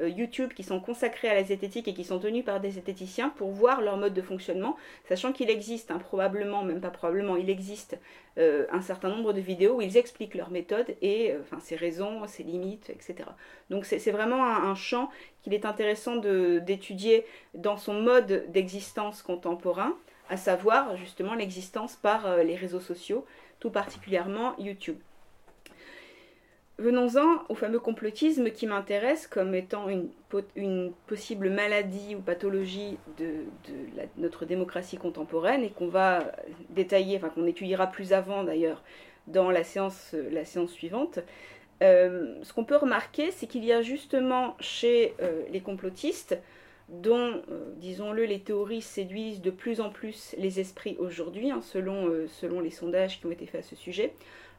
[0.01, 3.51] YouTube qui sont consacrés à la zététique et qui sont tenus par des zététiciens pour
[3.51, 4.75] voir leur mode de fonctionnement,
[5.07, 7.97] sachant qu'il existe, hein, probablement, même pas probablement, il existe
[8.37, 12.25] euh, un certain nombre de vidéos où ils expliquent leur méthode et euh, ses raisons,
[12.27, 13.29] ses limites, etc.
[13.69, 15.09] Donc c'est vraiment un, champ
[15.43, 19.95] qu'il est intéressant d'étudier dans son mode d'existence contemporain,
[20.29, 23.25] à savoir justement l'existence par les réseaux sociaux,
[23.59, 24.97] tout particulièrement YouTube.
[26.83, 29.87] Venons-en au fameux complotisme qui m'intéresse comme étant
[30.57, 33.45] une, possible maladie ou pathologie de,
[34.17, 36.33] notre démocratie contemporaine et qu'on va
[36.71, 38.83] détailler, enfin qu'on étudiera plus avant d'ailleurs
[39.27, 40.13] dans la séance,
[40.67, 41.19] suivante.
[41.81, 46.37] Euh, ce qu'on peut remarquer, c'est qu'il y a justement chez euh, les complotistes,
[46.89, 52.59] dont, euh, disons-le, les théories séduisent de plus en plus les esprits aujourd'hui, hein, selon
[52.59, 54.13] les sondages qui ont été faits à ce sujet,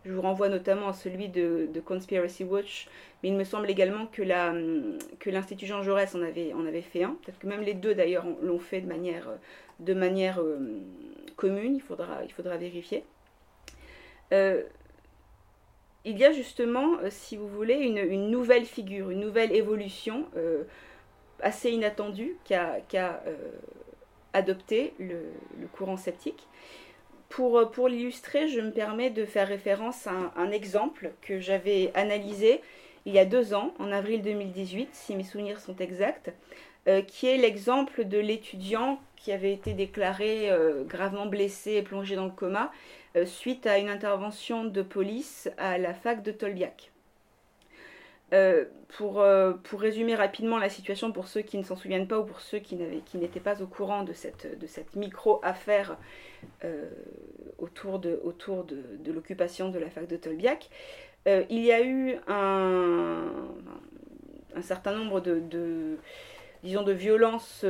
[0.05, 2.89] je vous renvoie notamment à celui de, Conspiracy Watch,
[3.23, 4.23] mais il me semble également que,
[5.31, 7.17] l'Institut Jean Jaurès en avait, en avait fait un.
[7.23, 9.29] Peut-être que même les deux d'ailleurs l'ont fait de manière,
[9.81, 10.59] de manière euh,
[11.37, 13.05] commune, il faudra, il faudra vérifier.
[14.33, 14.63] Euh,
[16.05, 20.27] il y a justement, euh, si vous voulez, une, nouvelle figure, une nouvelle évolution
[21.41, 23.23] assez inattendue qu'a
[24.35, 25.23] adopté le,
[25.73, 26.47] courant sceptique.
[27.41, 32.61] Euh, pour, l'illustrer, je me permets de faire référence à un, exemple que j'avais analysé
[33.07, 36.33] il y a deux ans, en avril 2018, si mes souvenirs sont exacts,
[36.89, 42.17] euh, qui est l'exemple de l'étudiant qui avait été déclaré euh, gravement blessé et plongé
[42.17, 42.73] dans le coma
[43.27, 46.94] suite à une intervention de police à la fac de Tolbiac.
[48.33, 48.65] Euh,
[48.97, 52.25] pour, euh, pour, résumer rapidement la situation pour ceux qui ne s'en souviennent pas ou
[52.25, 54.47] pour ceux qui n'étaient pas au courant de cette,
[54.97, 55.99] micro-affaire
[56.65, 56.89] euh,
[57.59, 58.19] autour, de,
[59.07, 60.71] l'occupation de la fac de Tolbiac,
[61.27, 63.25] il y a eu un,
[64.63, 65.99] certain nombre de,
[66.63, 67.67] disons, de violences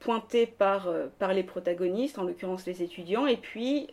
[0.00, 0.88] pointées par
[1.32, 3.88] les protagonistes, en l'occurrence les étudiants, et puis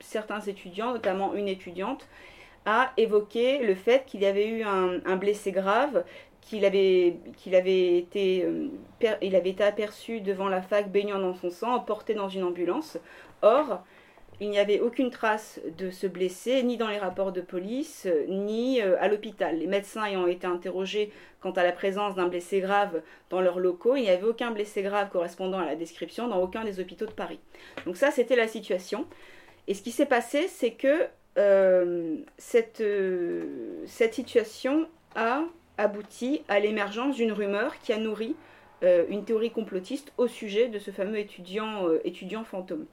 [0.00, 2.06] certains étudiants, notamment une étudiante,
[2.66, 6.04] a évoqué le fait qu'il y avait eu un, blessé grave,
[6.42, 7.16] qu'il avait,
[7.52, 8.68] avait, été, euh,
[9.02, 12.98] avait été aperçu devant la fac baignant dans son sang, emporté dans une ambulance.
[13.42, 13.82] Or,
[14.40, 18.82] il n'y avait aucune trace de ce blessé, ni dans les rapports de police, ni
[18.82, 19.58] euh, à l'hôpital.
[19.58, 21.10] Les médecins ayant été interrogés
[21.40, 23.00] quant à la présence d'un blessé grave
[23.30, 26.64] dans leurs locaux, il n'y avait aucun blessé grave correspondant à la description dans aucun
[26.64, 27.38] des hôpitaux de Paris.
[27.86, 29.06] Donc ça, c'était la situation.
[29.68, 31.08] Et ce qui s'est passé, c'est que
[31.38, 35.42] euh, cette, euh, cette situation a
[35.76, 38.34] abouti à l'émergence d'une rumeur qui a nourri
[38.82, 42.86] euh, une théorie complotiste au sujet de ce fameux étudiant, étudiant fantôme.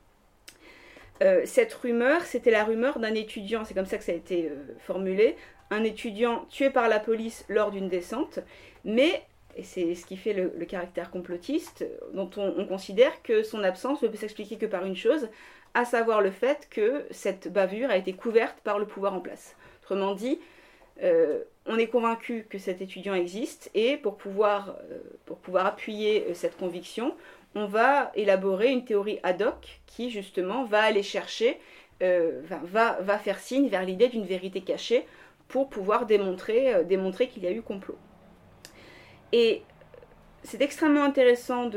[1.46, 5.38] cette rumeur, c'était la rumeur d'un étudiant, c'est comme ça que ça a été formulé,
[5.70, 8.40] un étudiant tué par la police lors d'une descente,
[8.84, 9.24] mais,
[9.56, 14.02] et c'est ce qui fait le, caractère complotiste, dont on, on, considère que son absence
[14.02, 15.30] ne peut s'expliquer que par une chose,
[15.74, 19.56] à savoir le fait que cette bavure a été couverte par le pouvoir en place.
[19.82, 20.40] Autrement dit,
[21.02, 26.26] euh, on est convaincu que cet étudiant existe et pour pouvoir, euh, pour pouvoir appuyer
[26.30, 27.16] euh, cette conviction,
[27.56, 31.60] on va élaborer une théorie ad hoc qui justement va aller chercher,
[32.02, 35.06] va, va, faire signe vers l'idée d'une vérité cachée
[35.48, 37.98] pour pouvoir démontrer, démontrer qu'il y a eu complot.
[39.32, 39.62] Et
[40.44, 41.70] c'est extrêmement intéressant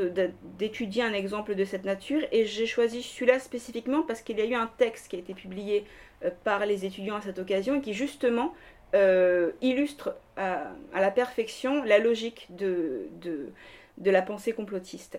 [0.57, 4.45] d'étudier un exemple de cette nature et j'ai choisi celui-là spécifiquement parce qu'il y a
[4.45, 5.85] eu un texte qui a été publié
[6.25, 8.53] euh, par les étudiants à cette occasion et qui justement
[8.93, 13.07] euh, illustre à, la perfection la logique de,
[14.03, 15.17] la pensée complotiste.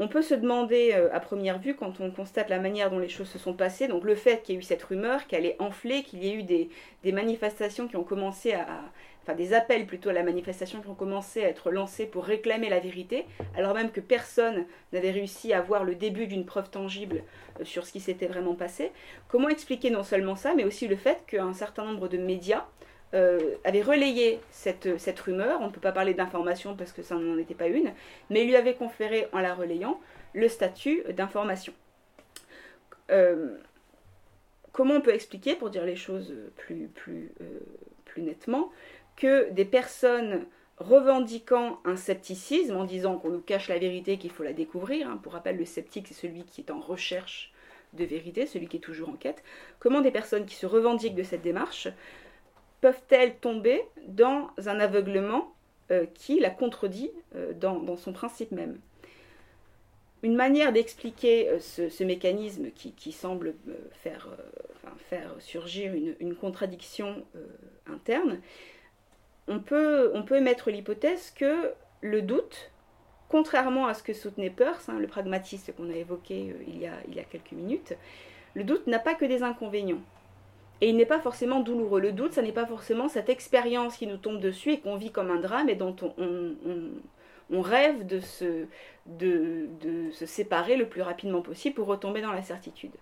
[0.00, 3.08] On peut se demander euh, à première vue, quand on constate la manière dont les
[3.08, 5.56] choses se sont passées, donc le fait qu'il y ait eu cette rumeur, qu'elle ait
[5.58, 8.82] enflé, qu'il y ait eu des manifestations qui ont commencé à,
[9.34, 12.80] des appels plutôt à la manifestation qui ont commencé à être lancés pour réclamer la
[12.80, 13.26] vérité,
[13.56, 17.22] alors même que personne n'avait réussi à voir le début d'une preuve tangible
[17.60, 18.92] euh, sur ce qui s'était vraiment passé.
[19.28, 22.66] Comment expliquer non seulement ça, mais aussi le fait qu'un certain nombre de médias
[23.14, 27.14] euh, avaient relayé cette, cette rumeur, on ne peut pas parler d'information parce que ça
[27.14, 27.92] n'en était pas une,
[28.30, 30.00] mais lui avait conféré en la relayant
[30.34, 31.72] le statut d'information.
[33.10, 33.56] Euh,
[34.72, 37.32] comment on peut expliquer, pour dire les choses plus, plus,
[38.04, 38.70] plus nettement,
[39.18, 40.46] que des personnes
[40.78, 45.10] revendiquant un scepticisme en disant qu'on nous cache la vérité, qu'il faut la découvrir.
[45.10, 45.18] Hein.
[45.22, 47.52] Pour rappel, le sceptique, c'est celui qui est en recherche
[47.94, 49.42] de vérité, celui qui est toujours en quête.
[49.80, 51.88] Comment des personnes qui se revendiquent de cette démarche
[52.80, 55.52] peuvent-elles tomber dans un aveuglement
[55.90, 58.78] euh, qui la contredit euh, dans, son principe même?
[60.22, 63.54] Une manière d'expliquer euh, ce, mécanisme qui, semble
[63.94, 64.28] faire,
[65.40, 67.24] surgir une contradiction
[67.86, 68.40] interne,
[69.48, 71.72] on peut, émettre l'hypothèse que
[72.02, 72.70] le doute,
[73.28, 76.86] contrairement à ce que soutenait Peirce, hein, le pragmatiste qu'on a évoqué euh, il, y
[76.86, 77.94] a, quelques minutes,
[78.54, 80.02] le doute n'a pas que des inconvénients.
[80.80, 82.00] Et il n'est pas forcément douloureux.
[82.00, 85.10] Le doute, ça n'est pas forcément cette expérience qui nous tombe dessus et qu'on vit
[85.10, 88.66] comme un drame et dont on, rêve de se,
[89.06, 89.66] de
[90.12, 92.92] se séparer le plus rapidement possible pour retomber dans la certitude.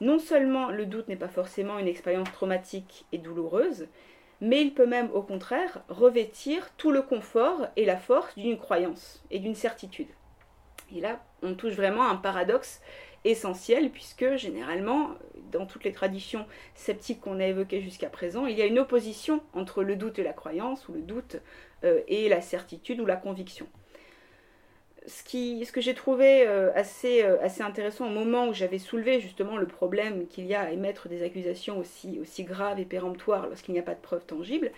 [0.00, 3.86] Non seulement le doute n'est pas forcément une expérience traumatique et douloureuse,
[4.40, 9.22] mais il peut même au contraire revêtir tout le confort et la force d'une croyance
[9.30, 10.08] et d'une certitude.
[10.94, 12.80] Et là, on touche vraiment un paradoxe
[13.24, 15.10] essentiel puisque généralement,
[15.50, 19.42] dans toutes les traditions sceptiques qu'on a évoquées jusqu'à présent, il y a une opposition
[19.54, 21.36] entre le doute et la croyance, ou le doute
[21.84, 23.66] euh, et la certitude ou la conviction
[25.06, 29.56] ce, que j'ai trouvé euh, assez, euh, assez intéressant au moment où j'avais soulevé justement
[29.56, 33.80] le problème qu'il y a à émettre des accusations aussi, graves et péremptoires lorsqu'il n'y
[33.80, 34.72] a pas de preuves tangibles,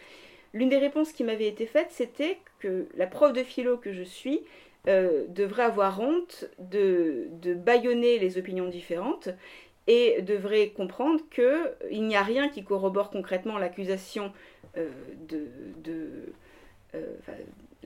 [0.52, 4.02] l'une des réponses qui m'avait été faite, c'était que la prof de philo que je
[4.02, 4.40] suis
[4.88, 9.28] euh, devrait avoir honte de, de bâillonner les opinions différentes
[9.86, 14.32] et devrait comprendre qu'il n'y a rien qui corrobore concrètement l'accusation
[15.28, 15.48] de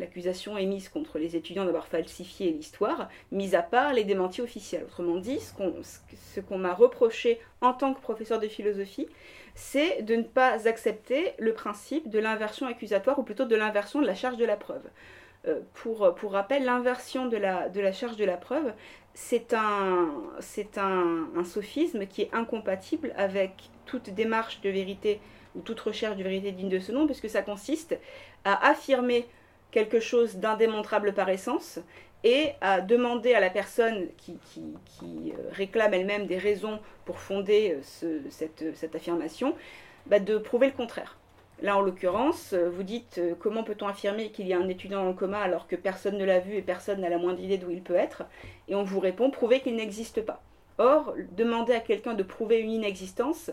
[0.00, 4.84] l'accusation émise contre les étudiants d'avoir falsifié l'histoire, mis à part les démentis officiels.
[4.84, 9.06] Autrement dit, ce qu'on m'a reproché en tant que professeur de philosophie,
[9.54, 14.06] c'est de ne pas accepter le principe de l'inversion accusatoire, ou plutôt de l'inversion de
[14.06, 14.82] la charge de la preuve.
[15.46, 18.72] Euh, pour, rappel, l'inversion de la, charge de la preuve,
[19.14, 25.20] c'est un, c'est un, un, sophisme qui est incompatible avec toute démarche de vérité
[25.54, 27.98] ou toute recherche de vérité digne de ce nom, puisque ça consiste
[28.44, 29.26] à affirmer
[29.70, 31.80] quelque chose d'indémontrable par essence
[32.24, 34.38] et à demander à la personne qui,
[35.02, 38.20] euh, réclame elle-même des raisons pour fonder euh, ce,
[38.74, 39.54] cette, affirmation
[40.06, 41.16] bah de prouver le contraire.
[41.62, 45.12] Là, en l'occurrence, euh, vous dites comment peut-on affirmer qu'il y a un étudiant en
[45.14, 47.82] coma alors que personne ne l'a vu et personne n'a la moindre idée d'où il
[47.82, 48.24] peut être?
[48.68, 50.42] Et on vous répond prouver qu'il n'existe pas.
[50.78, 53.50] Or, demander à quelqu'un de prouver une inexistence,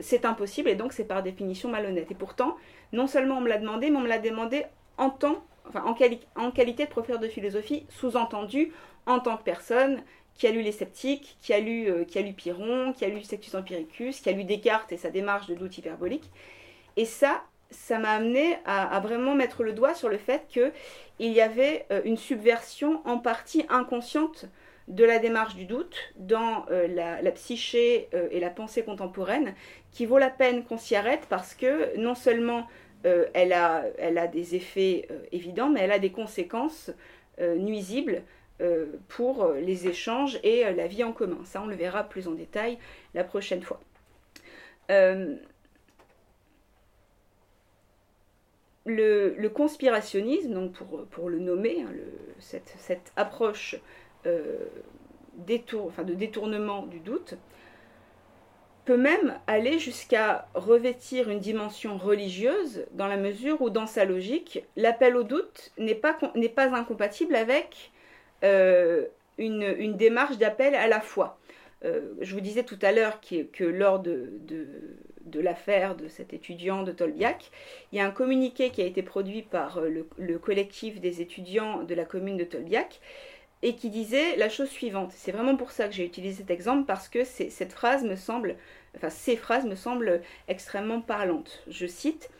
[0.00, 2.10] c'est impossible et donc c'est par définition malhonnête.
[2.10, 2.56] Et pourtant,
[2.92, 4.64] non seulement on me l'a demandé, mais on me l'a demandé
[4.96, 8.72] en tant enfin, en, quali en, qualité de professeur de philosophie, sous-entendu
[9.06, 10.02] en tant que personne
[10.34, 13.08] qui a lu les sceptiques, qui a lu, euh, qui a lu Pyrrhon, qui a
[13.08, 16.30] lu Sectus Empiricus, qui a lu Descartes et sa démarche de doute hyperbolique.
[16.96, 21.40] Et ça, ça m'a amené à, vraiment mettre le doigt sur le fait qu'il y
[21.40, 24.46] avait euh, une subversion en partie inconsciente
[24.88, 29.54] de la démarche du doute dans euh, la, psyché et la pensée contemporaine
[29.92, 32.66] qui vaut la peine qu'on s'y arrête parce que non seulement
[33.06, 36.90] euh, elle, a, des effets euh, évidents, mais elle a des conséquences
[37.40, 38.22] euh, nuisibles
[39.08, 41.38] pour les échanges et la vie en commun.
[41.44, 42.76] Ça, on le verra plus en détail
[43.14, 43.80] la prochaine fois.
[48.84, 50.74] Le, conspirationnisme, donc
[51.08, 51.90] pour, le nommer, hein,
[52.38, 53.76] cette, approche
[54.26, 54.68] de
[55.38, 57.36] détournement du doute,
[58.90, 64.64] peut même aller jusqu'à revêtir une dimension religieuse dans la mesure où dans sa logique,
[64.74, 67.92] l'appel au doute n'est pas, pas incompatible avec
[68.42, 69.04] euh,
[69.38, 71.38] une, une, démarche d'appel à la foi.
[71.84, 74.66] Euh, je vous disais tout à l'heure que, que, lors de, de,
[75.24, 77.52] de l'affaire de cet étudiant de Tolbiac,
[77.92, 81.84] il y a un communiqué qui a été produit par le, le collectif des étudiants
[81.84, 83.00] de la commune de Tolbiac
[83.62, 85.12] et qui disait la chose suivante.
[85.14, 88.56] C'est vraiment pour ça que j'ai utilisé cet exemple parce que cette phrase me semble,
[88.96, 91.62] enfin ces phrases me semblent extrêmement parlantes.
[91.68, 92.30] Je cite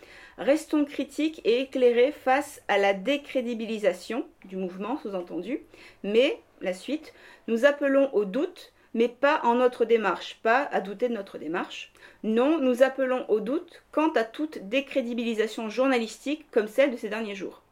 [0.41, 5.61] Restons critiques et éclairés face à la décrédibilisation du mouvement, sous-entendu,
[6.03, 7.13] mais, la suite,
[7.47, 11.93] nous appelons au doute, mais pas en notre démarche, pas à douter de notre démarche.
[12.23, 17.35] Non, nous appelons au doute quant à toute décrédibilisation journalistique comme celle de ces derniers
[17.35, 17.63] jours.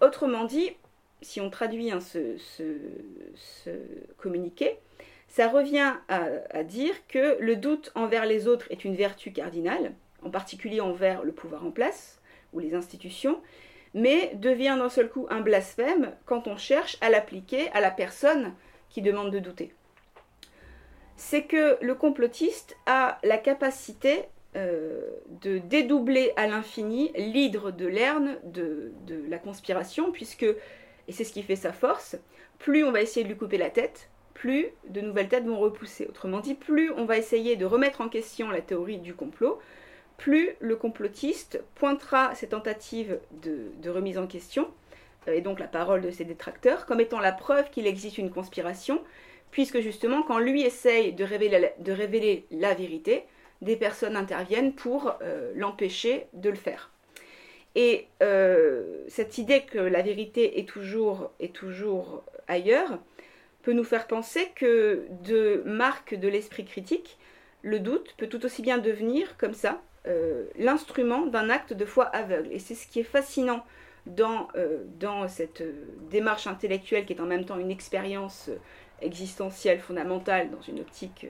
[0.00, 0.70] Autrement dit,
[1.20, 2.38] si on traduit hein, ce,
[4.16, 4.78] communiqué,
[5.32, 10.28] ça revient à, dire que le doute envers les autres est une vertu cardinale, en
[10.28, 12.20] particulier envers le pouvoir en place
[12.52, 13.40] ou les institutions,
[13.94, 18.52] mais devient d'un seul coup un blasphème quand on cherche à l'appliquer à la personne
[18.90, 19.72] qui demande de douter.
[21.16, 24.24] C'est que le complotiste a la capacité
[24.54, 25.00] euh,
[25.40, 30.44] de dédoubler à l'infini l'hydre de Lerne de, de la conspiration, puisque
[31.08, 32.16] et c'est ce qui fait sa force,
[32.58, 36.06] plus on va essayer de lui couper la tête, plus de nouvelles têtes vont repousser.
[36.06, 39.58] Autrement dit, plus on va essayer de remettre en question la théorie du complot,
[40.16, 44.70] plus le complotiste pointera ses tentatives de, remise en question,
[45.28, 48.30] euh, et donc la parole de ses détracteurs, comme étant la preuve qu'il existe une
[48.30, 49.02] conspiration,
[49.50, 53.24] puisque justement, quand lui essaye de révéler la, de révéler la vérité,
[53.60, 56.90] des personnes interviennent pour euh, l'empêcher de le faire.
[57.74, 62.98] Et euh, cette idée que la vérité est toujours, est toujours ailleurs
[63.62, 67.18] peut nous faire penser que de marque de l'esprit critique,
[67.62, 72.04] le doute peut tout aussi bien devenir, comme ça, euh, l'instrument d'un acte de foi
[72.06, 72.48] aveugle.
[72.52, 73.64] Et c'est ce qui est fascinant
[74.06, 74.78] dans, euh,
[75.28, 75.62] cette
[76.10, 78.50] démarche intellectuelle qui est en même temps une expérience
[79.00, 81.26] existentielle fondamentale dans une optique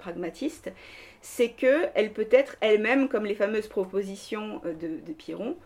[0.00, 0.72] pragmatiste,
[1.20, 5.56] c'est qu'elle peut être elle-même, comme les fameuses propositions euh, de, de Piron,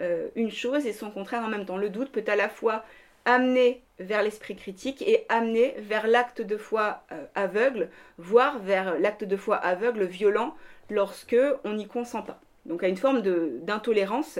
[0.00, 1.78] euh, une chose et son contraire en même temps.
[1.78, 2.84] Le doute peut à la fois
[3.24, 9.24] amener vers l'esprit critique et amener vers l'acte de foi euh, aveugle, voire vers l'acte
[9.24, 10.54] de foi aveugle violent
[10.90, 12.40] lorsque on n'y consent pas.
[12.66, 13.22] Donc à une forme
[13.62, 14.38] d'intolérance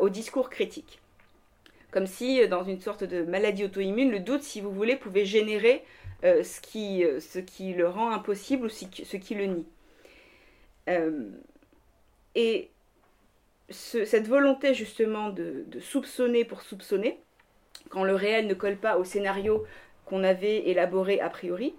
[0.00, 1.00] au discours critique.
[1.92, 5.84] Comme si, dans une sorte de maladie auto-immune, le doute, si vous voulez, pouvait générer
[6.24, 9.66] euh, ce, qui, le rend impossible ou ce qui le nie.
[10.88, 11.30] Euh,
[12.34, 12.70] et
[13.70, 17.20] ce, cette volonté justement de, soupçonner pour soupçonner,
[17.88, 19.64] quand le réel ne colle pas au scénario
[20.04, 21.74] qu'on avait élaboré a priori,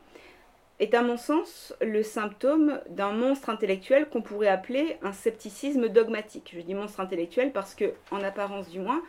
[0.79, 6.51] est à mon sens le symptôme d'un monstre intellectuel qu'on pourrait appeler un scepticisme dogmatique.
[6.55, 9.01] Je dis monstre intellectuel parce que, en apparence du moins,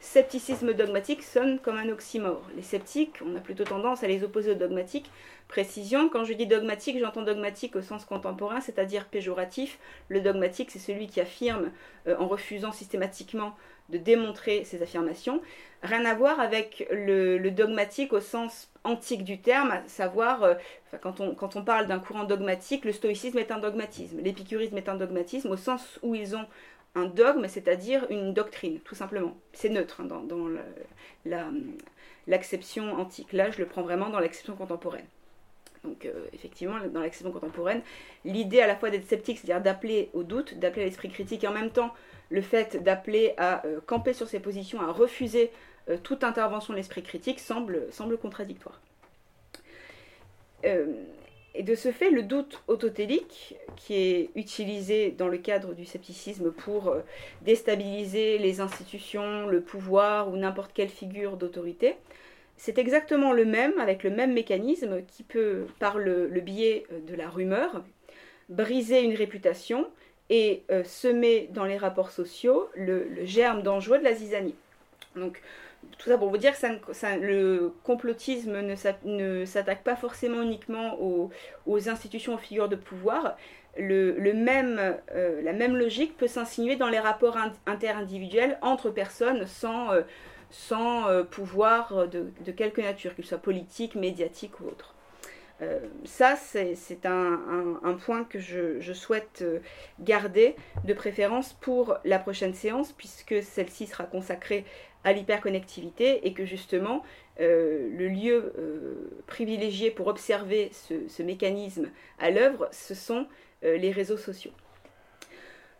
[0.00, 2.42] scepticisme dogmatique sonne comme un oxymore.
[2.56, 5.10] Les sceptiques, on a plutôt tendance à les opposer aux dogmatiques.
[5.48, 9.78] Précision, quand je dis dogmatique, j'entends dogmatique au sens contemporain, c'est-à-dire péjoratif.
[10.08, 11.70] Le dogmatique, c'est celui qui affirme
[12.06, 13.56] euh, en refusant systématiquement
[13.90, 15.40] de démontrer ses affirmations.
[15.82, 20.54] Rien à voir avec le, dogmatique au sens antique du terme, à savoir, euh,
[21.02, 24.88] quand, on, quand on parle d'un courant dogmatique, le stoïcisme est un dogmatisme, l'épicurisme est
[24.88, 26.46] un dogmatisme au sens où ils ont
[26.94, 29.36] un dogme, c'est-à-dire une doctrine, tout simplement.
[29.52, 30.48] C'est neutre hein, dans,
[32.26, 33.32] l'acception antique.
[33.32, 35.06] Là, je le prends vraiment dans l'acception contemporaine.
[35.84, 37.82] Donc, euh, effectivement, dans l'acception contemporaine,
[38.24, 41.48] l'idée à la fois d'être sceptique, c'est-à-dire d'appeler au doute, d'appeler à l'esprit critique, et
[41.48, 41.92] en même temps,
[42.30, 45.50] le fait d'appeler à euh, camper sur ses positions, à refuser
[45.90, 47.86] euh, toute intervention de l'esprit critique, semble,
[48.20, 48.80] contradictoire.
[51.56, 56.50] Et de ce fait, le doute autotélique, qui est utilisé dans le cadre du scepticisme
[56.50, 56.96] pour
[57.42, 61.96] déstabiliser les institutions, le pouvoir ou n'importe quelle figure d'autorité,
[62.56, 67.14] c'est exactement le même, avec le même mécanisme, qui peut, par le, biais euh, de
[67.14, 67.82] la rumeur,
[68.48, 69.86] briser une réputation
[70.30, 74.54] et euh, semer dans les rapports sociaux le, germe dangereux de la zizanie.
[75.16, 75.42] Donc,
[75.98, 78.62] tout ça pour vous dire que le complotisme
[79.04, 83.36] ne s'attaque pas forcément uniquement aux, institutions, aux figures de pouvoir.
[83.78, 87.36] Euh, la même logique peut s'insinuer dans les rapports
[87.66, 89.90] interindividuels entre personnes sans,
[90.54, 94.94] sans euh, pouvoir de, quelque nature, qu'il soit politique, médiatique ou autre.
[96.04, 99.44] ça, c'est un, point que je, souhaite
[100.00, 104.64] garder, de préférence pour la prochaine séance, puisque celle-ci sera consacrée
[105.04, 107.02] à l'hyperconnectivité et que justement
[107.40, 108.94] euh, le lieu euh,
[109.26, 113.26] privilégié pour observer ce, mécanisme à l'œuvre, ce sont
[113.64, 114.52] euh, les réseaux sociaux.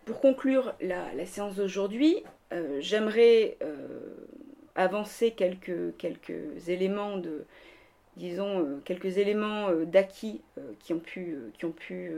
[0.04, 2.22] Pour conclure la, séance d'aujourd'hui,
[2.78, 3.56] j'aimerais
[4.74, 5.94] avancer quelques,
[6.68, 7.20] éléments
[8.84, 10.40] quelques éléments d'acquis
[10.80, 12.12] qui ont pu, qui ont pu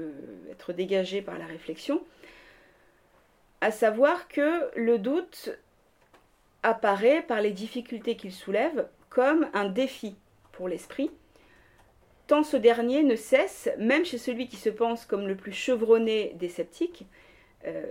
[0.50, 2.02] être dégagés par la réflexion,
[3.60, 5.50] à savoir que le doute
[6.62, 10.16] apparaît par les difficultés qu'il soulève comme un défi
[10.52, 11.10] pour l'esprit,
[12.26, 16.32] tant ce dernier ne cesse, même chez celui qui se pense comme le plus chevronné
[16.34, 17.06] des sceptiques,
[17.66, 17.86] euh,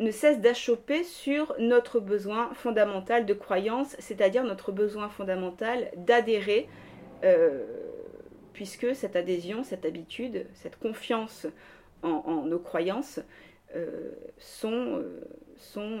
[0.00, 6.68] ne cesse d'achoper sur notre besoin fondamental de croyance, c'est-à-dire notre besoin fondamental d'adhérer,
[7.22, 7.64] euh,
[8.54, 11.46] puisque cette adhésion, cette habitude, cette confiance
[12.02, 13.20] en nos croyances
[13.76, 15.20] euh, sont, euh,
[15.56, 16.00] sont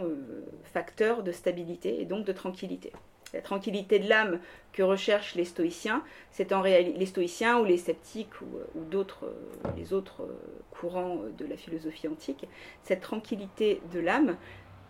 [0.64, 2.92] facteurs de stabilité et donc de tranquillité.
[3.32, 4.40] La tranquillité de l'âme
[4.72, 9.32] que recherchent les stoïciens, c'est en réalité les stoïciens ou les sceptiques ou, d'autres,
[9.76, 10.26] les autres
[10.70, 12.46] courants de la philosophie antique.
[12.82, 14.36] Cette tranquillité de l'âme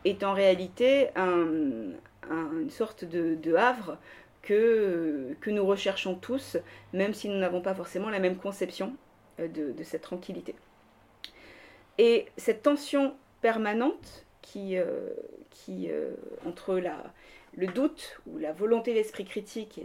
[0.04, 3.98] est en réalité une sorte de, havre
[4.42, 6.56] que, nous recherchons tous,
[6.92, 8.94] même si nous n'avons pas forcément la même conception
[9.38, 10.54] de cette tranquillité.
[12.02, 15.10] Et cette tension permanente qui, euh,
[15.68, 16.14] euh,
[16.46, 16.80] entre
[17.56, 19.80] le doute ou la volonté d'esprit critique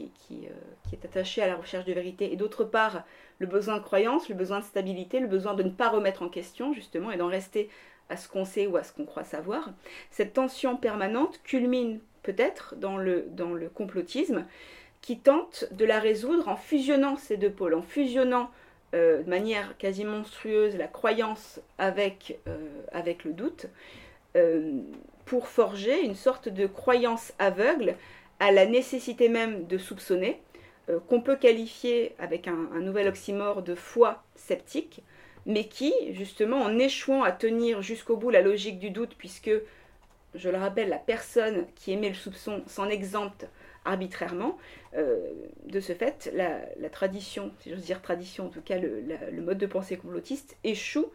[0.00, 0.48] euh, qui,
[0.92, 3.04] est attachée à la recherche de vérité, et d'autre part
[3.38, 6.28] le besoin de croyance, le besoin de stabilité, le besoin de ne pas remettre en
[6.28, 7.70] question justement et d'en rester
[8.08, 9.70] à ce qu'on sait ou à ce qu'on croit savoir,
[10.10, 13.24] cette tension permanente culmine peut-être dans le,
[13.74, 14.46] complotisme
[15.00, 18.50] qui tente de la résoudre en fusionnant ces deux pôles, en fusionnant
[18.92, 23.66] de manière quasi monstrueuse la croyance avec le doute,
[24.36, 24.80] euh,
[25.24, 27.96] pour forger une sorte de croyance aveugle
[28.38, 30.40] à la nécessité même de soupçonner,
[31.06, 35.04] qu'on peut qualifier avec un, nouvel oxymore de foi sceptique,
[35.46, 39.52] mais qui, justement, en échouant à tenir jusqu'au bout la logique du doute, puisque,
[40.34, 43.46] je le rappelle, la personne qui émet le soupçon s'en exempte
[43.84, 44.58] arbitrairement.
[44.96, 45.18] Euh,
[45.66, 49.66] de ce fait, la, tradition, si j'ose dire tradition, en tout cas le, mode de
[49.66, 51.06] pensée complotiste, échoue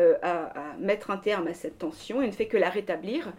[0.00, 3.32] euh, à, mettre un terme à cette tension et ne fait que la rétablir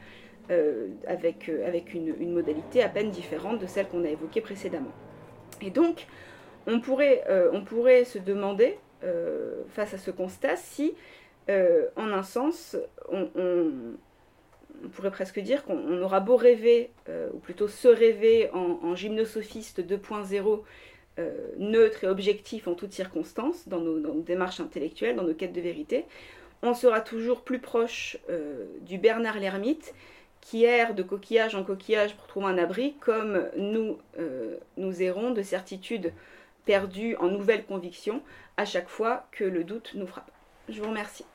[0.52, 4.94] euh, avec, avec une, modalité à peine différente de celle qu'on a évoquée précédemment.
[5.62, 6.08] Et donc,
[6.68, 8.78] on pourrait, on pourrait se demander,
[9.70, 10.96] face à ce constat, si,
[11.48, 12.76] en un sens,
[13.12, 13.30] on,
[14.90, 20.62] pourrait presque dire qu'on aura beau rêver, euh, ou plutôt se rêver en, gymnosophiste 2.0,
[21.18, 25.62] euh, neutre et objectif en toutes circonstances, dans nos, démarches intellectuelles, dans nos quêtes de
[25.62, 26.06] vérité,
[26.62, 29.94] on sera toujours plus proche euh, du Bernard l'ermite,
[30.42, 33.98] qui erre de coquillage en coquillage pour trouver un abri, comme nous,
[34.78, 36.14] nous errons de certitude
[36.66, 38.22] perdue en nouvelles convictions
[38.56, 40.30] à chaque fois que le doute nous frappe.
[40.70, 41.26] Je vous remercie.